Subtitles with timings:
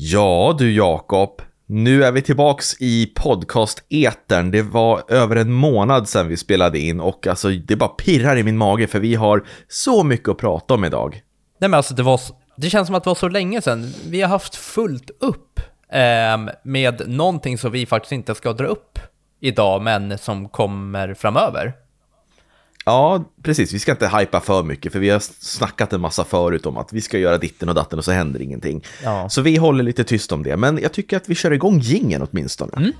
[0.00, 4.50] Ja du Jakob, nu är vi tillbaks i podcast-etern.
[4.50, 8.42] Det var över en månad sedan vi spelade in och alltså det bara pirrar i
[8.42, 11.22] min mage för vi har så mycket att prata om idag.
[11.58, 12.20] Nej men alltså det var,
[12.56, 13.92] det känns som att det var så länge sedan.
[14.08, 15.60] Vi har haft fullt upp
[15.92, 18.98] eh, med någonting som vi faktiskt inte ska dra upp
[19.40, 21.74] idag, men som kommer framöver.
[22.88, 23.74] Ja, precis.
[23.74, 26.92] Vi ska inte hypa för mycket, för vi har snackat en massa förut om att
[26.92, 28.84] vi ska göra ditten och datten och så händer ingenting.
[29.04, 29.28] Ja.
[29.28, 32.26] Så vi håller lite tyst om det, men jag tycker att vi kör igång gingen
[32.30, 32.72] åtminstone.
[32.76, 32.92] Mm.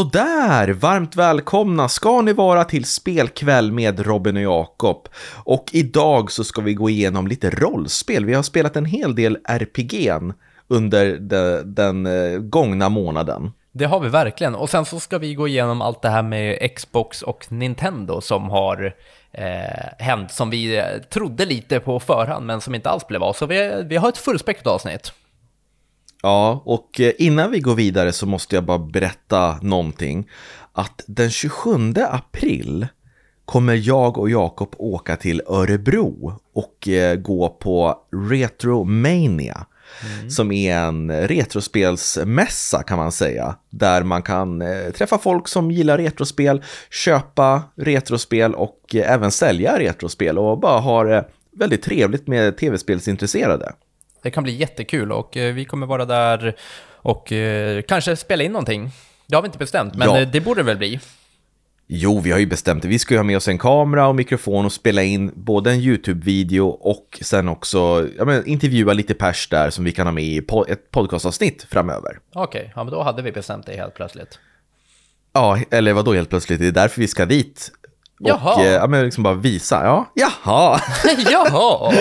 [0.00, 5.08] Sådär, varmt välkomna ska ni vara till spelkväll med Robin och Jakob.
[5.44, 8.24] Och idag så ska vi gå igenom lite rollspel.
[8.24, 10.34] Vi har spelat en hel del RPG'n
[10.68, 13.50] under de, den eh, gångna månaden.
[13.72, 14.54] Det har vi verkligen.
[14.54, 18.50] Och sen så ska vi gå igenom allt det här med Xbox och Nintendo som
[18.50, 18.94] har
[19.32, 19.44] eh,
[19.98, 23.32] hänt, som vi eh, trodde lite på förhand, men som inte alls blev av.
[23.32, 25.12] Så vi, vi har ett fullspäckat avsnitt.
[26.22, 30.28] Ja, och eh, innan vi går vidare så måste jag bara berätta någonting.
[30.72, 32.86] Att den 27 april
[33.44, 37.98] kommer jag och Jakob åka till Örebro och eh, gå på
[38.30, 39.66] Retromania.
[40.04, 40.30] Mm.
[40.30, 43.56] Som är en retrospelsmässa kan man säga.
[43.70, 50.38] Där man kan eh, träffa folk som gillar retrospel, köpa retrospel och även sälja retrospel
[50.38, 53.72] och bara ha det väldigt trevligt med tv-spelsintresserade.
[54.22, 56.56] Det kan bli jättekul och eh, vi kommer vara där
[57.02, 58.90] och eh, kanske spela in någonting.
[59.26, 60.20] Det har vi inte bestämt, men ja.
[60.20, 61.00] Eh, det borde det väl bli.
[61.92, 62.88] Jo, vi har ju bestämt det.
[62.88, 65.80] Vi ska ju ha med oss en kamera och mikrofon och spela in både en
[65.80, 70.24] YouTube-video och sen också ja, men, intervjua lite pers där som vi kan ha med
[70.24, 72.18] i ett podcastavsnitt framöver.
[72.34, 74.38] Okej, okay, ja, men då hade vi bestämt det helt plötsligt.
[75.32, 76.60] Ja, eller vad då helt plötsligt?
[76.60, 77.70] Det är därför vi ska dit.
[78.18, 78.54] Jaha.
[78.54, 79.84] Och ja, men liksom bara visa.
[79.84, 80.80] Ja, jaha.
[81.30, 81.92] jaha.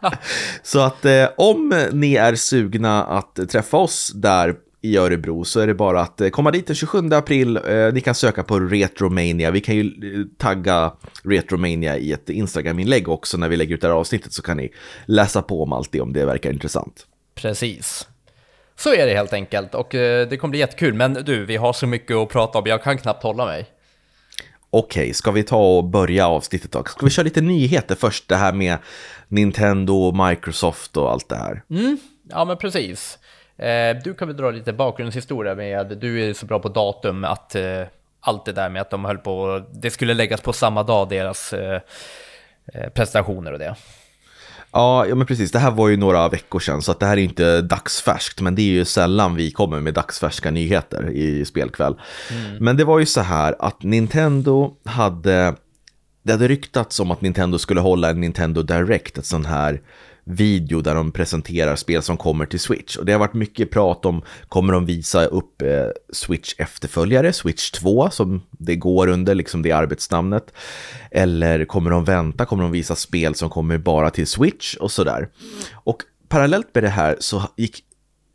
[0.62, 5.66] Så att eh, om ni är sugna att träffa oss där i Örebro så är
[5.66, 7.56] det bara att eh, komma dit den 27 april.
[7.56, 9.50] Eh, ni kan söka på Retromania.
[9.50, 10.92] Vi kan ju eh, tagga
[11.24, 14.72] Retromania i ett Instagram-inlägg också när vi lägger ut det här avsnittet så kan ni
[15.06, 17.06] läsa på om allt det om det verkar intressant.
[17.34, 18.08] Precis.
[18.76, 20.94] Så är det helt enkelt och eh, det kommer bli jättekul.
[20.94, 22.66] Men du, vi har så mycket att prata om.
[22.66, 23.66] Jag kan knappt hålla mig.
[24.72, 26.84] Okej, ska vi ta och börja avsnittet då?
[26.84, 28.28] Ska vi köra lite nyheter först?
[28.28, 28.78] Det här med
[29.30, 31.62] Nintendo, Microsoft och allt det här.
[31.70, 31.98] Mm,
[32.30, 33.18] ja men precis.
[33.58, 37.54] Eh, du kan väl dra lite bakgrundshistoria med, du är så bra på datum att
[37.54, 37.82] eh,
[38.20, 41.52] allt det där med att de höll på, det skulle läggas på samma dag, deras
[41.52, 41.80] eh,
[42.94, 43.74] prestationer och det.
[44.72, 45.52] Ja, ja, men precis.
[45.52, 48.54] Det här var ju några veckor sedan, så att det här är inte dagsfärskt, men
[48.54, 51.94] det är ju sällan vi kommer med dagsfärska nyheter i spelkväll.
[52.30, 52.56] Mm.
[52.64, 55.54] Men det var ju så här att Nintendo hade,
[56.22, 59.80] det hade ryktats om att Nintendo skulle hålla en Nintendo Direct, ett sån här
[60.24, 62.96] video där de presenterar spel som kommer till Switch.
[62.96, 67.70] Och det har varit mycket prat om, kommer de visa upp eh, Switch efterföljare, Switch
[67.70, 70.52] 2, som det går under, liksom det arbetsnamnet.
[71.10, 75.28] Eller kommer de vänta, kommer de visa spel som kommer bara till Switch och sådär.
[75.72, 77.84] Och parallellt med det här så gick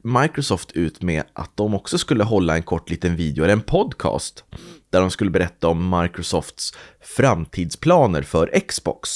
[0.05, 4.43] Microsoft ut med att de också skulle hålla en kort liten video, eller en podcast,
[4.89, 9.09] där de skulle berätta om Microsofts framtidsplaner för Xbox.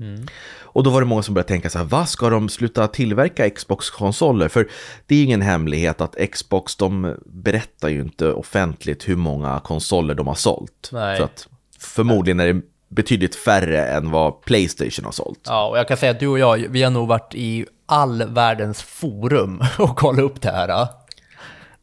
[0.00, 0.26] Mm.
[0.58, 3.50] Och då var det många som började tänka så här, vad ska de sluta tillverka
[3.50, 4.48] Xbox-konsoler?
[4.48, 4.68] För
[5.06, 10.14] det är ju ingen hemlighet att Xbox, de berättar ju inte offentligt hur många konsoler
[10.14, 10.90] de har sålt.
[10.92, 11.18] Nej.
[11.18, 15.40] Så att förmodligen är det betydligt färre än vad Playstation har sålt.
[15.44, 18.22] Ja, och jag kan säga att du och jag, vi har nog varit i all
[18.22, 20.88] världens forum och kolla upp det här.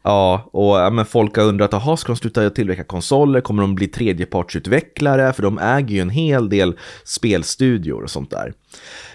[0.04, 3.42] Ja, och ja, men folk har undrat, jaha, ska de sluta tillverka konsoler?
[3.42, 5.34] Kommer de bli tredjepartsutvecklare?
[5.34, 8.54] För de äger ju en hel del spelstudior och sånt där.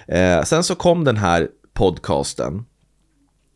[0.08, 2.64] Eh, sen så kom den här podcasten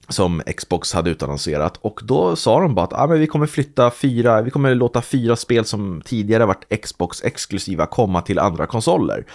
[0.08, 3.90] som Xbox hade utannonserat och då sa de bara att ah, men vi kommer flytta
[3.90, 9.26] fyra, vi kommer låta fyra spel som tidigare varit Xbox exklusiva komma till andra konsoler.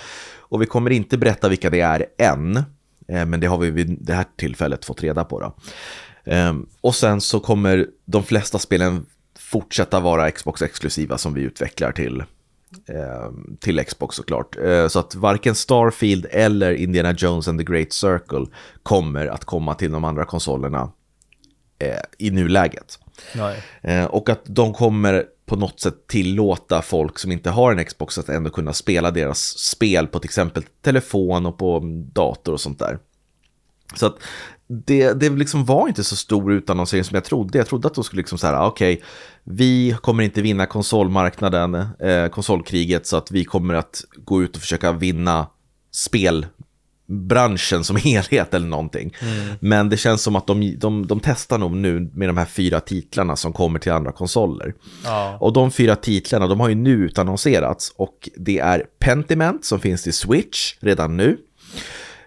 [0.50, 2.64] Och vi kommer inte berätta vilka det är än,
[3.08, 5.40] men det har vi vid det här tillfället fått reda på.
[5.40, 5.56] Då.
[6.34, 9.06] Um, och sen så kommer de flesta spelen
[9.40, 12.24] fortsätta vara Xbox-exklusiva som vi utvecklar till,
[12.88, 14.56] um, till Xbox såklart.
[14.90, 18.46] Så att varken Starfield eller Indiana Jones and the Great Circle
[18.84, 20.92] kommer att komma till de andra konsolerna
[22.18, 23.00] i nuläget.
[23.88, 28.18] Uh, och att de kommer på något sätt tillåta folk som inte har en Xbox
[28.18, 31.82] att ändå kunna spela deras spel på till exempel telefon och på
[32.14, 33.00] dator och sånt där.
[33.96, 34.18] Så att
[34.68, 37.58] det, det liksom var inte så stor utannonsering som jag trodde.
[37.58, 39.06] Jag trodde att de skulle liksom så här, ah, okej, okay,
[39.44, 44.62] vi kommer inte vinna konsolmarknaden, eh, konsolkriget, så att vi kommer att gå ut och
[44.62, 45.48] försöka vinna
[45.92, 46.46] spel
[47.08, 49.14] spelbranschen som helhet eller någonting.
[49.22, 49.56] Mm.
[49.60, 52.80] Men det känns som att de, de, de testar nog nu med de här fyra
[52.80, 54.74] titlarna som kommer till andra konsoler.
[55.04, 55.38] Ja.
[55.42, 60.04] Och de fyra titlarna, de har ju nu utannonserats och det är Pentiment som finns
[60.04, 61.38] till Switch redan nu.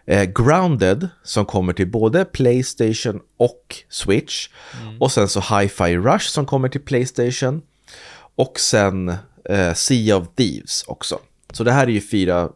[0.06, 4.48] Eh, Grounded som kommer till både Playstation och Switch.
[4.82, 5.00] Mm.
[5.00, 7.62] Och sen så Hi-Fi Rush som kommer till Playstation.
[8.36, 9.08] Och sen
[9.44, 11.18] eh, Sea of Thieves också.
[11.52, 12.48] Så det här är ju fyra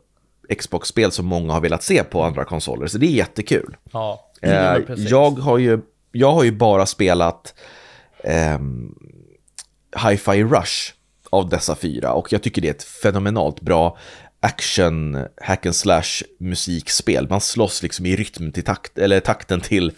[0.58, 3.76] Xbox-spel som många har velat se på andra konsoler, så det är jättekul.
[3.92, 5.80] Ja, eh, jag, har ju,
[6.12, 7.54] jag har ju bara spelat
[8.24, 8.58] eh,
[10.08, 10.92] Hi-Fi Rush
[11.30, 13.98] av dessa fyra och jag tycker det är ett fenomenalt bra
[14.44, 17.28] action hack and slash musikspel.
[17.28, 19.92] Man slåss liksom i rytm till takt, eller takten till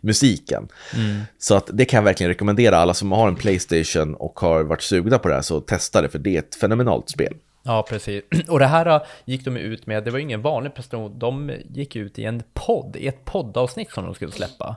[0.00, 0.68] musiken.
[0.94, 1.20] Mm.
[1.38, 4.82] Så att det kan jag verkligen rekommendera alla som har en Playstation och har varit
[4.82, 7.34] sugna på det här, så testa det för det är ett fenomenalt spel.
[7.66, 8.24] Ja, precis.
[8.48, 11.96] Och det här äh, gick de ut med, det var ingen vanlig person, de gick
[11.96, 14.76] ut i en podd, i ett poddavsnitt som de skulle släppa.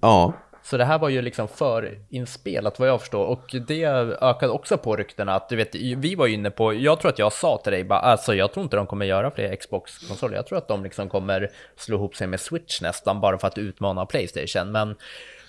[0.00, 0.32] Ja.
[0.62, 4.96] Så det här var ju liksom förinspelat vad jag förstår och det ökade också på
[4.96, 7.72] ryktena att du vet, vi var ju inne på, jag tror att jag sa till
[7.72, 10.82] dig bara, alltså jag tror inte de kommer göra fler Xbox-konsoler, jag tror att de
[10.82, 14.96] liksom kommer slå ihop sig med Switch nästan bara för att utmana Playstation, men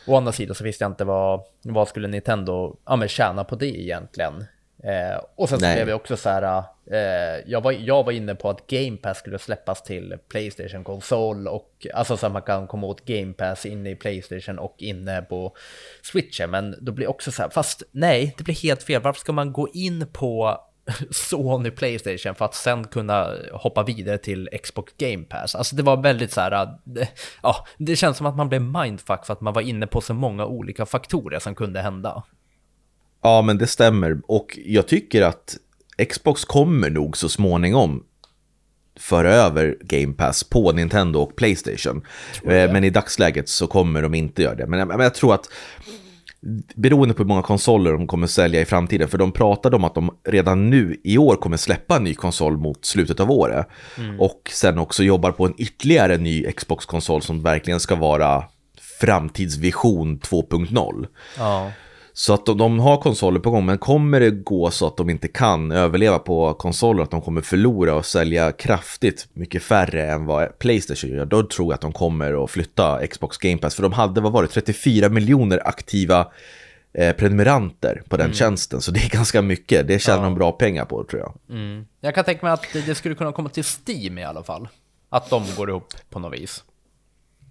[0.08, 3.56] å andra sidan så visste jag inte vad, vad skulle Nintendo ja, men tjäna på
[3.56, 4.46] det egentligen.
[4.84, 8.50] Eh, och sen skrev jag också så här, eh, jag, var, jag var inne på
[8.50, 12.88] att Game Pass skulle släppas till Playstation konsol och alltså så att man kan komma
[12.88, 15.56] åt Game Pass inne i Playstation och inne på
[16.02, 16.50] Switchen.
[16.50, 19.02] Men då blir också så här, fast nej, det blir helt fel.
[19.02, 20.62] Varför ska man gå in på
[21.12, 25.56] Sony Playstation för att sen kunna hoppa vidare till Xbox Game Pass.
[25.56, 27.10] Alltså det var väldigt så här, det,
[27.44, 30.14] ja, det känns som att man blev mindfuck för att man var inne på så
[30.14, 32.24] många olika faktorer som kunde hända.
[33.22, 34.22] Ja, men det stämmer.
[34.28, 35.58] Och jag tycker att
[36.10, 38.04] Xbox kommer nog så småningom
[39.00, 42.06] föra över Game Pass på Nintendo och Playstation.
[42.44, 44.68] Eh, men i dagsläget så kommer de inte göra det.
[44.68, 45.50] Men jag, men jag tror att
[46.76, 49.96] beroende på hur många konsoler de kommer sälja i framtiden, för de pratade om att
[49.96, 53.68] de redan nu i år kommer släppa en ny konsol mot slutet av året.
[53.98, 54.20] Mm.
[54.20, 58.44] Och sen också jobbar på en ytterligare ny Xbox-konsol som verkligen ska vara
[59.02, 61.08] framtidsvision 2.0.
[61.38, 61.72] Ja.
[62.22, 65.10] Så att de, de har konsoler på gång, men kommer det gå så att de
[65.10, 70.26] inte kan överleva på konsoler, att de kommer förlora och sälja kraftigt mycket färre än
[70.26, 73.76] vad Playstation gör, då tror jag att de kommer att flytta Xbox Game Pass.
[73.76, 76.28] För de hade, vad var det, 34 miljoner aktiva
[76.94, 78.36] eh, prenumeranter på den mm.
[78.36, 79.88] tjänsten, så det är ganska mycket.
[79.88, 80.24] Det tjänar ja.
[80.24, 81.58] de bra pengar på, tror jag.
[81.58, 81.86] Mm.
[82.02, 84.68] Jag kan tänka mig att det skulle kunna komma till Steam i alla fall.
[85.10, 86.64] Att de går ihop på något vis.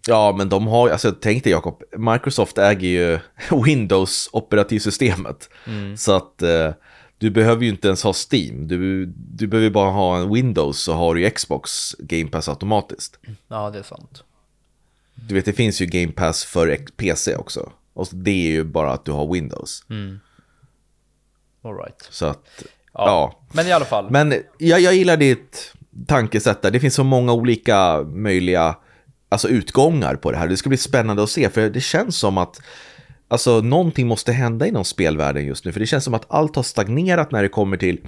[0.06, 3.18] Ja, men de har, alltså tänk dig Jakob, Microsoft äger ju
[3.64, 5.50] Windows operativsystemet.
[5.66, 5.96] Mm.
[5.96, 6.70] Så att eh,
[7.18, 10.92] du behöver ju inte ens ha Steam, du, du behöver bara ha en Windows så
[10.92, 13.18] har du ju Xbox Game Pass automatiskt.
[13.48, 14.24] Ja, det är sant.
[15.14, 17.72] Du vet, det finns ju Game Pass för PC också.
[17.92, 19.84] Och det är ju bara att du har Windows.
[19.90, 20.20] Mm.
[21.62, 22.08] All right.
[22.10, 23.06] Så att, ja.
[23.06, 23.40] ja.
[23.52, 24.10] Men i alla fall.
[24.10, 25.72] Men jag, jag gillar ditt
[26.06, 26.70] tankesätt där.
[26.70, 28.76] Det finns så många olika möjliga
[29.30, 30.48] alltså utgångar på det här.
[30.48, 32.60] Det ska bli spännande att se, för det känns som att
[33.28, 36.62] alltså, någonting måste hända inom spelvärlden just nu, för det känns som att allt har
[36.62, 38.00] stagnerat när det kommer till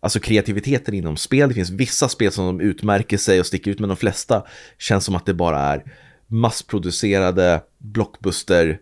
[0.00, 1.48] alltså, kreativiteten inom spel.
[1.48, 4.42] Det finns vissa spel som de utmärker sig och sticker ut, men de flesta
[4.78, 5.84] känns som att det bara är
[6.26, 8.78] massproducerade blockbuster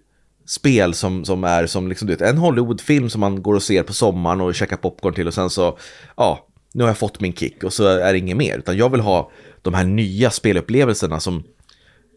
[0.47, 3.83] spel som, som är som liksom, du vet, en Hollywoodfilm som man går och ser
[3.83, 5.79] på sommaren och käkar popcorn till och sen så,
[6.17, 8.59] ja, nu har jag fått min kick och så är det inget mer.
[8.59, 9.31] Utan jag vill ha
[9.63, 11.45] de här nya spelupplevelserna som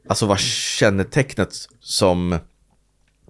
[0.07, 2.39] alltså var kännetecknet som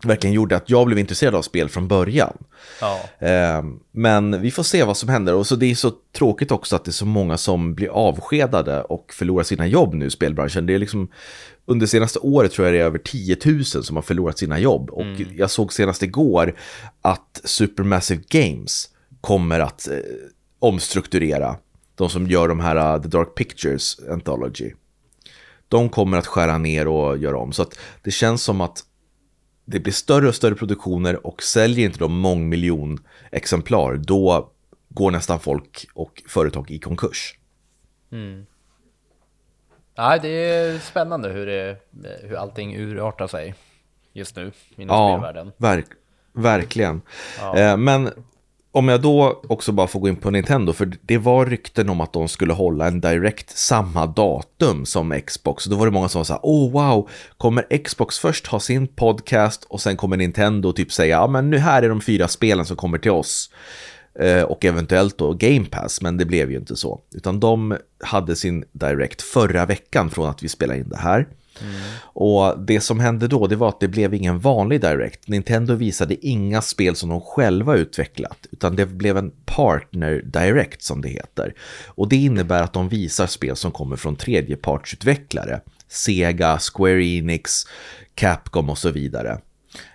[0.08, 2.38] verkligen gjorde att jag blev intresserad av spel från början.
[2.82, 3.28] Ja.
[3.28, 6.76] Eh, men vi får se vad som händer och så det är så tråkigt också
[6.76, 10.66] att det är så många som blir avskedade och förlorar sina jobb nu i spelbranschen.
[10.66, 11.10] Det är liksom
[11.66, 14.90] under senaste året tror jag det är över 10 000 som har förlorat sina jobb
[14.90, 15.28] och mm.
[15.38, 16.56] jag såg senast igår
[17.02, 18.90] att Supermassive Games
[19.22, 19.98] kommer att eh,
[20.60, 21.56] omstrukturera
[21.96, 24.74] de som gör de här uh, The Dark Pictures Anthology
[25.70, 27.52] de kommer att skära ner och göra om.
[27.52, 28.84] Så att det känns som att
[29.66, 33.00] det blir större och större produktioner och säljer inte de mångmiljon
[33.32, 34.52] exemplar, då
[34.90, 37.36] går nästan folk och företag i konkurs.
[38.12, 38.46] Mm.
[39.96, 41.78] Ja, det är spännande hur, det,
[42.22, 43.56] hur allting urartar sig
[44.14, 45.52] just nu inom ja, spelvärlden.
[45.58, 45.86] Verk,
[46.34, 47.02] verkligen.
[47.40, 47.58] Ja.
[47.58, 48.10] Eh, men
[48.72, 52.02] om jag då också bara får gå in på Nintendo, för det var rykten om
[52.02, 55.66] att de skulle hålla en direkt samma datum som Xbox.
[55.66, 59.82] Då var det många som sa, oh wow, kommer Xbox först ha sin podcast och
[59.82, 62.98] sen kommer Nintendo typ säga, ja men nu här är de fyra spelen som kommer
[62.98, 63.50] till oss.
[64.20, 67.02] Eh, och eventuellt då Game Pass, men det blev ju inte så.
[67.16, 71.28] Utan de hade sin direkt förra veckan från att vi spelade in det här.
[71.62, 71.76] Mm.
[72.04, 75.28] Och det som hände då, det var att det blev ingen vanlig Direct.
[75.28, 81.02] Nintendo visade inga spel som de själva utvecklat, utan det blev en Partner Direct som
[81.02, 81.54] det heter.
[81.88, 85.62] Och det innebär att de visar spel som kommer från tredjepartsutvecklare.
[85.88, 87.64] Sega, Square Enix,
[88.16, 89.40] Capcom och så vidare.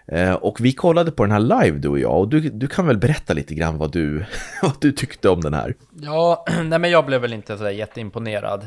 [0.06, 2.87] Eh, och vi kollade på den här live du och jag och du, du kan
[2.87, 4.25] väl berätta lite grann vad du,
[4.62, 5.75] vad du tyckte om den här?
[6.00, 8.66] Ja, nej men jag blev väl inte sådär jätteimponerad.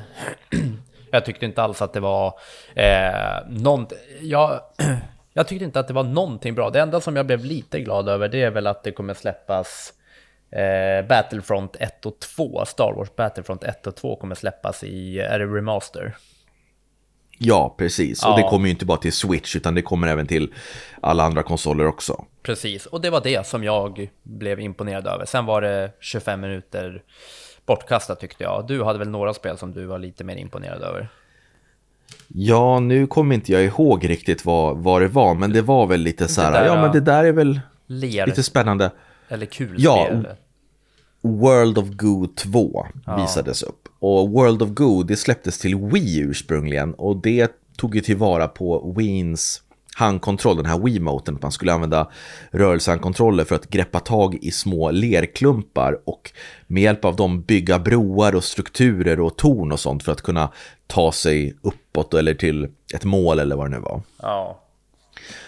[1.17, 2.39] Jag tyckte inte alls att det var
[2.75, 3.87] eh, någon,
[4.21, 4.61] jag,
[5.33, 6.69] jag tyckte inte att det var någonting bra.
[6.69, 9.93] Det enda som jag blev lite glad över det är väl att det kommer släppas
[10.51, 15.39] eh, Battlefront 1 och 2, Star Wars Battlefront 1 och 2 kommer släppas i, är
[15.39, 16.15] det remaster?
[17.37, 18.19] Ja, precis.
[18.23, 18.31] Ja.
[18.31, 20.53] Och det kommer ju inte bara till Switch utan det kommer även till
[21.01, 22.25] alla andra konsoler också.
[22.43, 25.25] Precis, och det var det som jag blev imponerad över.
[25.25, 27.03] Sen var det 25 minuter
[27.67, 28.67] bortkastat tyckte jag.
[28.67, 31.09] Du hade väl några spel som du var lite mer imponerad över?
[32.27, 36.01] Ja, nu kommer inte jag ihåg riktigt vad, vad det var, men det var väl
[36.01, 38.25] lite så här, där, ja men det där är väl ler.
[38.25, 38.91] lite spännande.
[39.29, 40.27] Eller kul ja, spel.
[41.21, 43.15] World of Goo 2 ja.
[43.15, 43.89] visades upp.
[43.99, 48.93] Och World of Goo, det släpptes till Wii ursprungligen och det tog ju tillvara på
[48.97, 49.61] Wiens
[49.97, 52.09] handkontroll, den här Wiimoten, att man skulle använda
[52.51, 56.31] rörelsehandkontroller för att greppa tag i små lerklumpar och
[56.67, 60.51] med hjälp av dem bygga broar och strukturer och torn och sånt för att kunna
[60.87, 64.01] ta sig uppåt eller till ett mål eller vad det nu var.
[64.21, 64.63] Ja.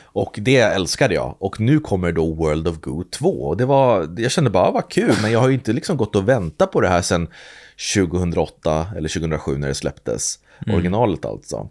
[0.04, 1.36] Och det älskade jag.
[1.40, 3.30] Och nu kommer då World of Goo 2.
[3.30, 6.16] Och det var, jag kände bara, vad kul, men jag har ju inte liksom gått
[6.16, 7.28] och väntat på det här sedan
[7.96, 10.40] 2008 eller 2007 när det släpptes.
[10.66, 10.76] Mm.
[10.76, 11.70] Originalet alltså.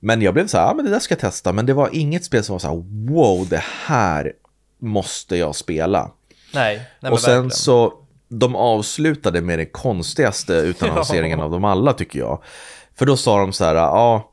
[0.00, 1.52] Men jag blev så här, ja men det där ska jag testa.
[1.52, 4.32] Men det var inget spel som var så här, wow, det här
[4.78, 6.10] måste jag spela.
[6.54, 7.50] Nej, nej Och sen verkligen.
[7.50, 7.92] så,
[8.28, 12.42] de avslutade med den konstigaste utannonseringen av dem alla tycker jag.
[12.94, 14.32] För då sa de så här, ja,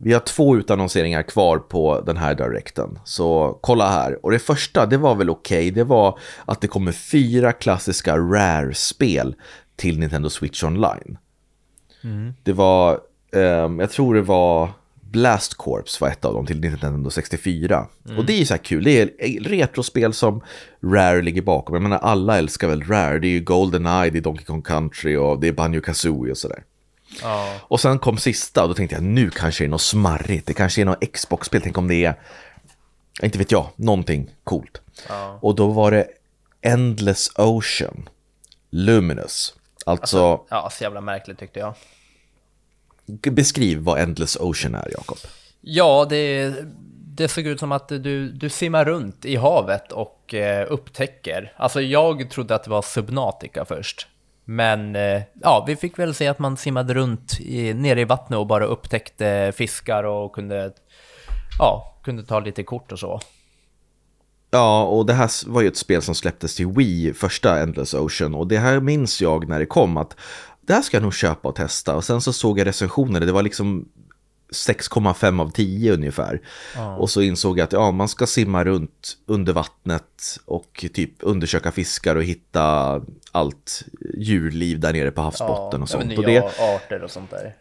[0.00, 2.98] vi har två utannonseringar kvar på den här direkten.
[3.04, 4.24] Så kolla här.
[4.24, 5.58] Och det första, det var väl okej.
[5.58, 5.70] Okay.
[5.70, 9.34] Det var att det kommer fyra klassiska Rare-spel
[9.76, 11.18] till Nintendo Switch Online.
[12.04, 12.34] Mm.
[12.42, 13.00] Det var
[13.32, 14.70] Um, jag tror det var
[15.10, 17.86] Blast Corps var ett av dem till Nintendo 64.
[18.06, 18.18] Mm.
[18.18, 20.40] Och det är ju så här kul, det är retrospel som
[20.82, 21.74] Rare ligger bakom.
[21.74, 25.16] Jag menar alla älskar väl Rare, det är ju Goldeneye, det är Donkey Kong Country
[25.16, 26.64] och det är Banjo Kazooie och sådär.
[27.22, 27.56] Oh.
[27.60, 30.54] Och sen kom sista och då tänkte jag nu kanske det är något smarrigt, det
[30.54, 32.14] kanske är något Xbox-spel, tänk om det är,
[33.22, 34.80] inte vet jag, någonting coolt.
[35.10, 35.38] Oh.
[35.40, 36.06] Och då var det
[36.62, 38.08] Endless Ocean,
[38.70, 39.54] Luminous.
[39.86, 41.74] Alltså, alltså ja, så jävla märkligt tyckte jag.
[43.30, 45.18] Beskriv vad Endless Ocean är, Jakob.
[45.60, 46.54] Ja, det,
[47.14, 51.52] det såg ut som att du, du simmar runt i havet och eh, upptäcker.
[51.56, 54.06] Alltså jag trodde att det var Subnautica först.
[54.44, 58.38] Men eh, ja, vi fick väl se att man simmade runt i, nere i vattnet
[58.38, 60.72] och bara upptäckte fiskar och kunde,
[61.58, 63.20] ja, kunde ta lite kort och så.
[64.50, 68.34] Ja, och det här var ju ett spel som släpptes till Wii, första Endless Ocean.
[68.34, 70.16] Och det här minns jag när det kom att
[70.68, 71.96] det här ska jag nog köpa och testa.
[71.96, 73.88] Och sen så såg jag recensioner, det var liksom
[74.52, 76.40] 6,5 av 10 ungefär.
[76.76, 76.96] Ah.
[76.96, 81.72] Och så insåg jag att ja, man ska simma runt under vattnet och typ undersöka
[81.72, 83.00] fiskar och hitta
[83.32, 83.82] allt
[84.14, 86.06] djurliv där nere på havsbotten ah, och sånt.
[86.06, 87.54] Nya och det, arter och sånt där.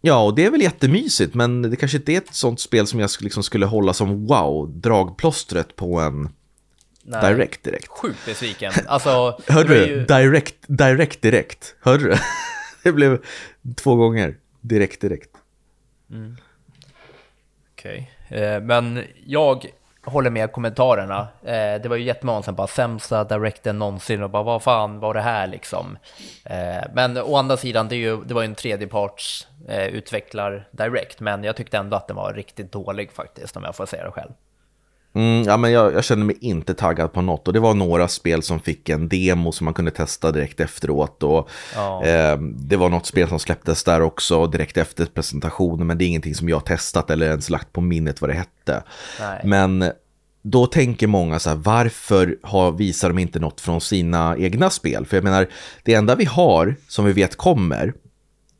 [0.00, 3.00] Ja, och det är väl jättemysigt, men det kanske inte är ett sånt spel som
[3.00, 6.28] jag liksom skulle hålla som wow, dragplåstret på en
[7.10, 7.34] Nej.
[7.34, 7.88] Direkt direkt.
[7.88, 8.72] Sjukt besviken.
[8.86, 9.86] Alltså, Hörde du?
[9.86, 10.04] Ju...
[10.04, 11.74] Direkt, direkt direkt.
[11.80, 12.16] Hörde du?
[12.82, 13.18] Det blev
[13.76, 14.34] två gånger.
[14.60, 15.30] Direkt direkt.
[16.10, 16.36] Mm.
[17.72, 18.38] Okej, okay.
[18.38, 19.66] eh, men jag
[20.04, 21.28] håller med kommentarerna.
[21.42, 25.14] Eh, det var ju jättemånga som bara sämsta directen någonsin och bara vad fan var
[25.14, 25.98] det här liksom.
[26.44, 31.20] Eh, men å andra sidan, det, ju, det var ju en tredjeparts eh, utvecklar direkt,
[31.20, 34.10] men jag tyckte ändå att den var riktigt dålig faktiskt om jag får säga det
[34.10, 34.32] själv.
[35.14, 38.08] Mm, ja, men jag, jag kände mig inte taggad på något och det var några
[38.08, 41.22] spel som fick en demo som man kunde testa direkt efteråt.
[41.22, 42.04] Och, ja.
[42.04, 46.06] eh, det var något spel som släpptes där också direkt efter presentationen men det är
[46.06, 48.82] ingenting som jag testat eller ens lagt på minnet vad det hette.
[49.20, 49.40] Nej.
[49.44, 49.92] Men
[50.42, 55.06] då tänker många så här, varför har, visar de inte något från sina egna spel?
[55.06, 55.46] För jag menar,
[55.82, 57.92] det enda vi har som vi vet kommer,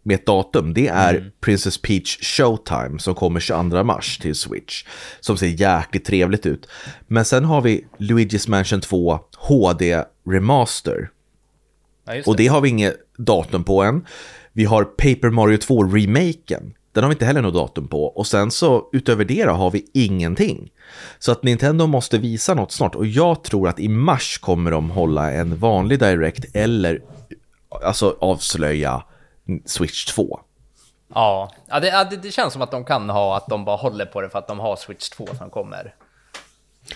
[0.02, 1.30] med ett datum, det är mm.
[1.40, 4.84] Princess Peach Showtime som kommer 22 mars till Switch.
[5.20, 6.68] Som ser jäkligt trevligt ut.
[7.06, 11.10] Men sen har vi Luigi's Mansion 2 HD Remaster.
[12.06, 12.26] Ja, det.
[12.26, 14.06] Och det har vi inget datum på än.
[14.52, 16.74] Vi har Paper Mario 2-remaken.
[16.92, 18.04] Den har vi inte heller något datum på.
[18.04, 20.70] Och sen så utöver det då, har vi ingenting.
[21.18, 22.94] Så att Nintendo måste visa något snart.
[22.94, 27.02] Och jag tror att i mars kommer de hålla en vanlig Direct eller
[27.82, 29.02] alltså avslöja
[29.66, 30.40] Switch 2.
[31.14, 34.20] Ja, ja det, det, känns som att de kan ha att de bara håller på
[34.20, 35.94] det för att de har Switch 2 som kommer.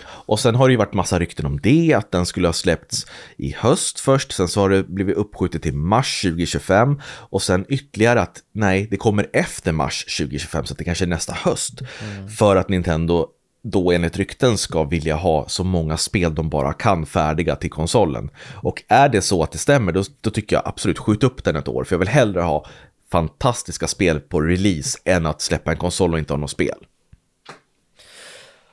[0.05, 3.05] Och sen har det ju varit massa rykten om det, att den skulle ha släppts
[3.37, 8.21] i höst först, sen så har det blivit uppskjutet till mars 2025 och sen ytterligare
[8.21, 11.81] att nej, det kommer efter mars 2025 så att det kanske är nästa höst.
[11.81, 12.29] Mm.
[12.29, 13.27] För att Nintendo
[13.67, 18.29] då enligt rykten ska vilja ha så många spel de bara kan färdiga till konsolen.
[18.53, 21.55] Och är det så att det stämmer, då, då tycker jag absolut skjut upp den
[21.55, 22.65] ett år, för jag vill hellre ha
[23.11, 26.77] fantastiska spel på release än att släppa en konsol och inte ha något spel.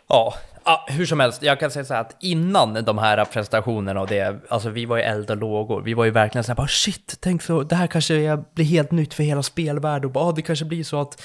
[0.09, 0.35] Ja,
[0.65, 4.07] Ja, hur som helst, jag kan säga så här att innan de här presentationerna och
[4.07, 5.83] det, alltså vi var ju eld och lågor.
[5.83, 8.91] Vi var ju verkligen så här, bara shit, tänk så, det här kanske blir helt
[8.91, 11.23] nytt för hela spelvärlden och bara, ah, det kanske blir så att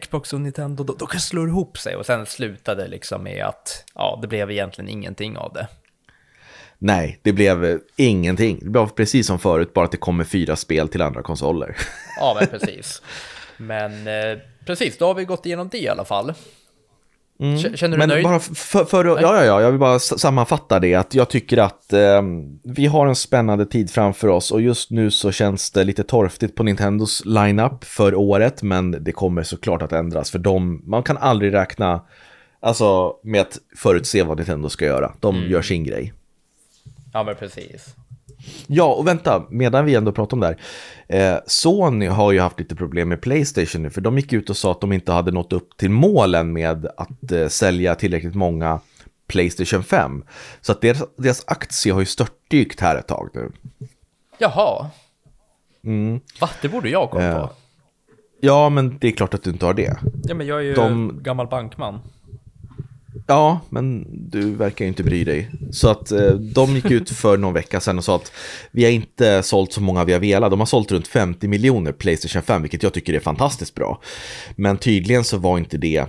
[0.00, 3.84] Xbox och Nintendo, då, då kanske slår ihop sig och sen slutade liksom med att,
[3.94, 5.66] ja, det blev egentligen ingenting av det.
[6.78, 8.58] Nej, det blev ingenting.
[8.62, 11.76] Det blev precis som förut, bara att det kommer fyra spel till andra konsoler.
[12.16, 13.02] Ja, men precis.
[13.56, 16.34] Men eh, precis, då har vi gått igenom det i alla fall.
[17.40, 17.76] Mm.
[17.76, 18.24] Känner du Men nöjd?
[18.24, 21.92] Bara för, för, ja, ja, ja, jag vill bara sammanfatta det att jag tycker att
[21.92, 22.22] eh,
[22.64, 26.54] vi har en spännande tid framför oss och just nu så känns det lite torftigt
[26.54, 31.16] på Nintendos lineup för året, men det kommer såklart att ändras för de, man kan
[31.16, 32.00] aldrig räkna
[32.60, 35.12] alltså, med att förutse vad Nintendo ska göra.
[35.20, 35.50] De mm.
[35.50, 36.12] gör sin grej.
[37.12, 37.94] Ja, men precis.
[38.66, 40.58] Ja, och vänta, medan vi ändå pratar om det här.
[41.08, 44.56] Eh, Sony har ju haft lite problem med Playstation nu, för de gick ut och
[44.56, 48.80] sa att de inte hade nått upp till målen med att eh, sälja tillräckligt många
[49.26, 50.24] Playstation 5.
[50.60, 53.52] Så att deras, deras aktie har ju störtdykt här ett tag nu.
[54.38, 54.90] Jaha.
[55.84, 56.20] Mm.
[56.40, 56.50] Va?
[56.62, 57.50] Det borde jag komma eh, på.
[58.40, 59.96] Ja, men det är klart att du inte har det.
[60.24, 61.18] Ja, men jag är ju de...
[61.22, 62.00] gammal bankman.
[63.26, 65.50] Ja, men du verkar ju inte bry dig.
[65.70, 68.32] Så att eh, de gick ut för någon vecka sedan och sa att
[68.70, 70.50] vi har inte sålt så många vi har velat.
[70.50, 74.00] De har sålt runt 50 miljoner Playstation 5, vilket jag tycker är fantastiskt bra.
[74.56, 76.06] Men tydligen så var inte det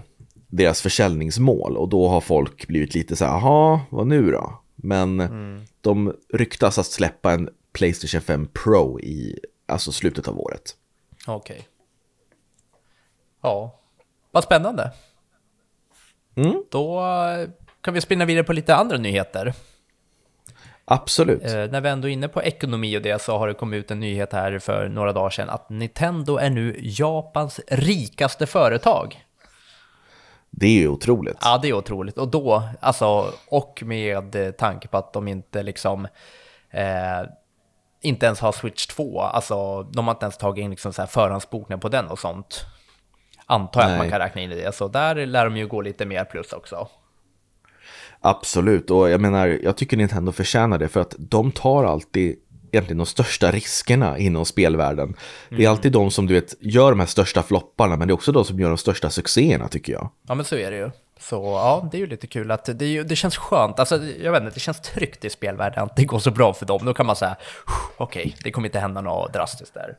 [0.48, 4.62] deras försäljningsmål och då har folk blivit lite så här, jaha, vad nu då?
[4.76, 5.62] Men mm.
[5.82, 10.76] de ryktas att släppa en Playstation 5 Pro i alltså slutet av året.
[11.28, 11.54] Okej.
[11.56, 11.66] Okay.
[13.42, 13.80] Ja,
[14.32, 14.92] vad spännande.
[16.46, 16.64] Mm.
[16.72, 17.50] Då eh,
[17.82, 19.54] kan vi spinna vidare på lite andra nyheter.
[20.86, 21.44] Absolut.
[21.44, 23.92] Eh, när vi ändå är inne på ekonomi och det så har det kommit ut
[23.92, 29.26] en nyhet här för några dagar sedan att Nintendo är nu Japans rikaste företag.
[30.50, 31.38] Det är ju otroligt.
[31.42, 32.18] Ja, det är otroligt.
[32.18, 36.08] Och då, alltså, och med tanke på att de inte liksom
[36.70, 37.22] eh,
[38.02, 41.08] inte ens har Switch 2, alltså de har inte ens tagit in liksom så här
[41.08, 42.66] förhandsbokningar på den och sånt.
[43.52, 44.76] Antar jag att man kan räkna in i det.
[44.76, 46.88] Så där lär de ju gå lite mer plus också.
[48.22, 52.36] Absolut, och jag menar, jag tycker Nintendo förtjänar det för att de tar alltid
[52.72, 55.16] egentligen de största riskerna inom spelvärlden.
[55.50, 55.72] Det är mm.
[55.72, 58.46] alltid de som du vet gör de här största flopparna, men det är också de
[58.46, 60.10] som gör de största succéerna tycker jag.
[60.28, 60.92] Ja, men så är det ju.
[61.20, 64.32] Så ja, det är ju lite kul att det, ju, det känns skönt, alltså jag
[64.32, 66.86] vet inte, det känns tryggt i spelvärlden att det går så bra för dem.
[66.86, 67.36] Då kan man säga,
[67.98, 69.96] okej, okay, det kommer inte hända något drastiskt där.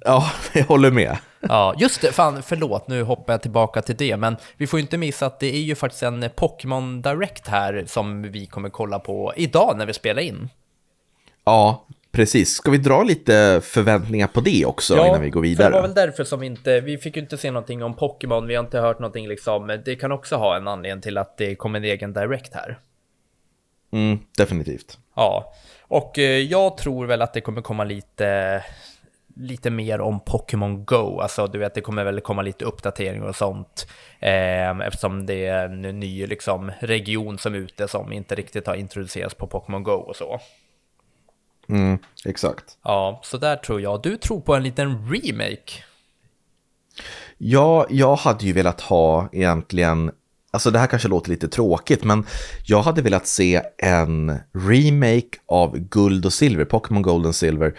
[0.00, 1.18] Ja, jag håller med.
[1.40, 4.82] Ja, just det, fan förlåt, nu hoppar jag tillbaka till det, men vi får ju
[4.82, 8.98] inte missa att det är ju faktiskt en Pokémon Direct här som vi kommer kolla
[8.98, 10.48] på idag när vi spelar in.
[11.44, 12.54] Ja, precis.
[12.54, 15.64] Ska vi dra lite förväntningar på det också ja, innan vi går vidare?
[15.64, 17.96] Ja, det var väl därför som vi inte, vi fick ju inte se någonting om
[17.96, 21.36] Pokémon, vi har inte hört någonting liksom, det kan också ha en anledning till att
[21.36, 22.78] det kommer en egen Direct här.
[23.92, 24.98] Mm, definitivt.
[25.16, 28.64] Ja, och eh, jag tror väl att det kommer komma lite
[29.38, 31.20] lite mer om Pokémon Go.
[31.20, 33.86] Alltså du vet, det kommer väl komma lite uppdateringar och sånt.
[34.18, 38.74] Eh, eftersom det är en ny liksom, region som är ute som inte riktigt har
[38.74, 40.40] introducerats på Pokémon Go och så.
[41.68, 42.78] Mm, exakt.
[42.84, 44.02] Ja, så där tror jag.
[44.02, 45.84] Du tror på en liten remake.
[47.38, 50.10] Ja, jag hade ju velat ha egentligen
[50.50, 52.26] Alltså det här kanske låter lite tråkigt, men
[52.64, 57.74] jag hade velat se en remake av Guld och Silver, Pokémon Gold and Silver,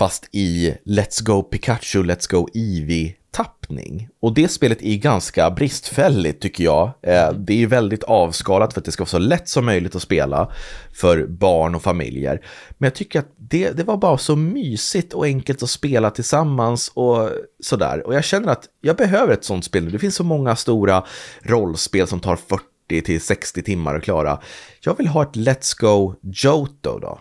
[0.00, 4.08] fast i Let's Go Pikachu, Let's Go Eevee tappning.
[4.20, 6.86] Och det spelet är ganska bristfälligt tycker jag.
[7.02, 10.02] Eh, det är väldigt avskalat för att det ska vara så lätt som möjligt att
[10.02, 10.52] spela
[10.92, 12.46] för barn och familjer.
[12.78, 16.92] Men jag tycker att det, det var bara så mysigt och enkelt att spela tillsammans
[16.94, 17.30] och
[17.62, 18.06] sådär.
[18.06, 19.90] Och jag känner att jag behöver ett sånt spel nu.
[19.90, 21.04] Det finns så många stora
[21.42, 24.40] rollspel som tar 40 till 60 timmar att klara.
[24.80, 27.20] Jag vill ha ett Let's Go Johto då,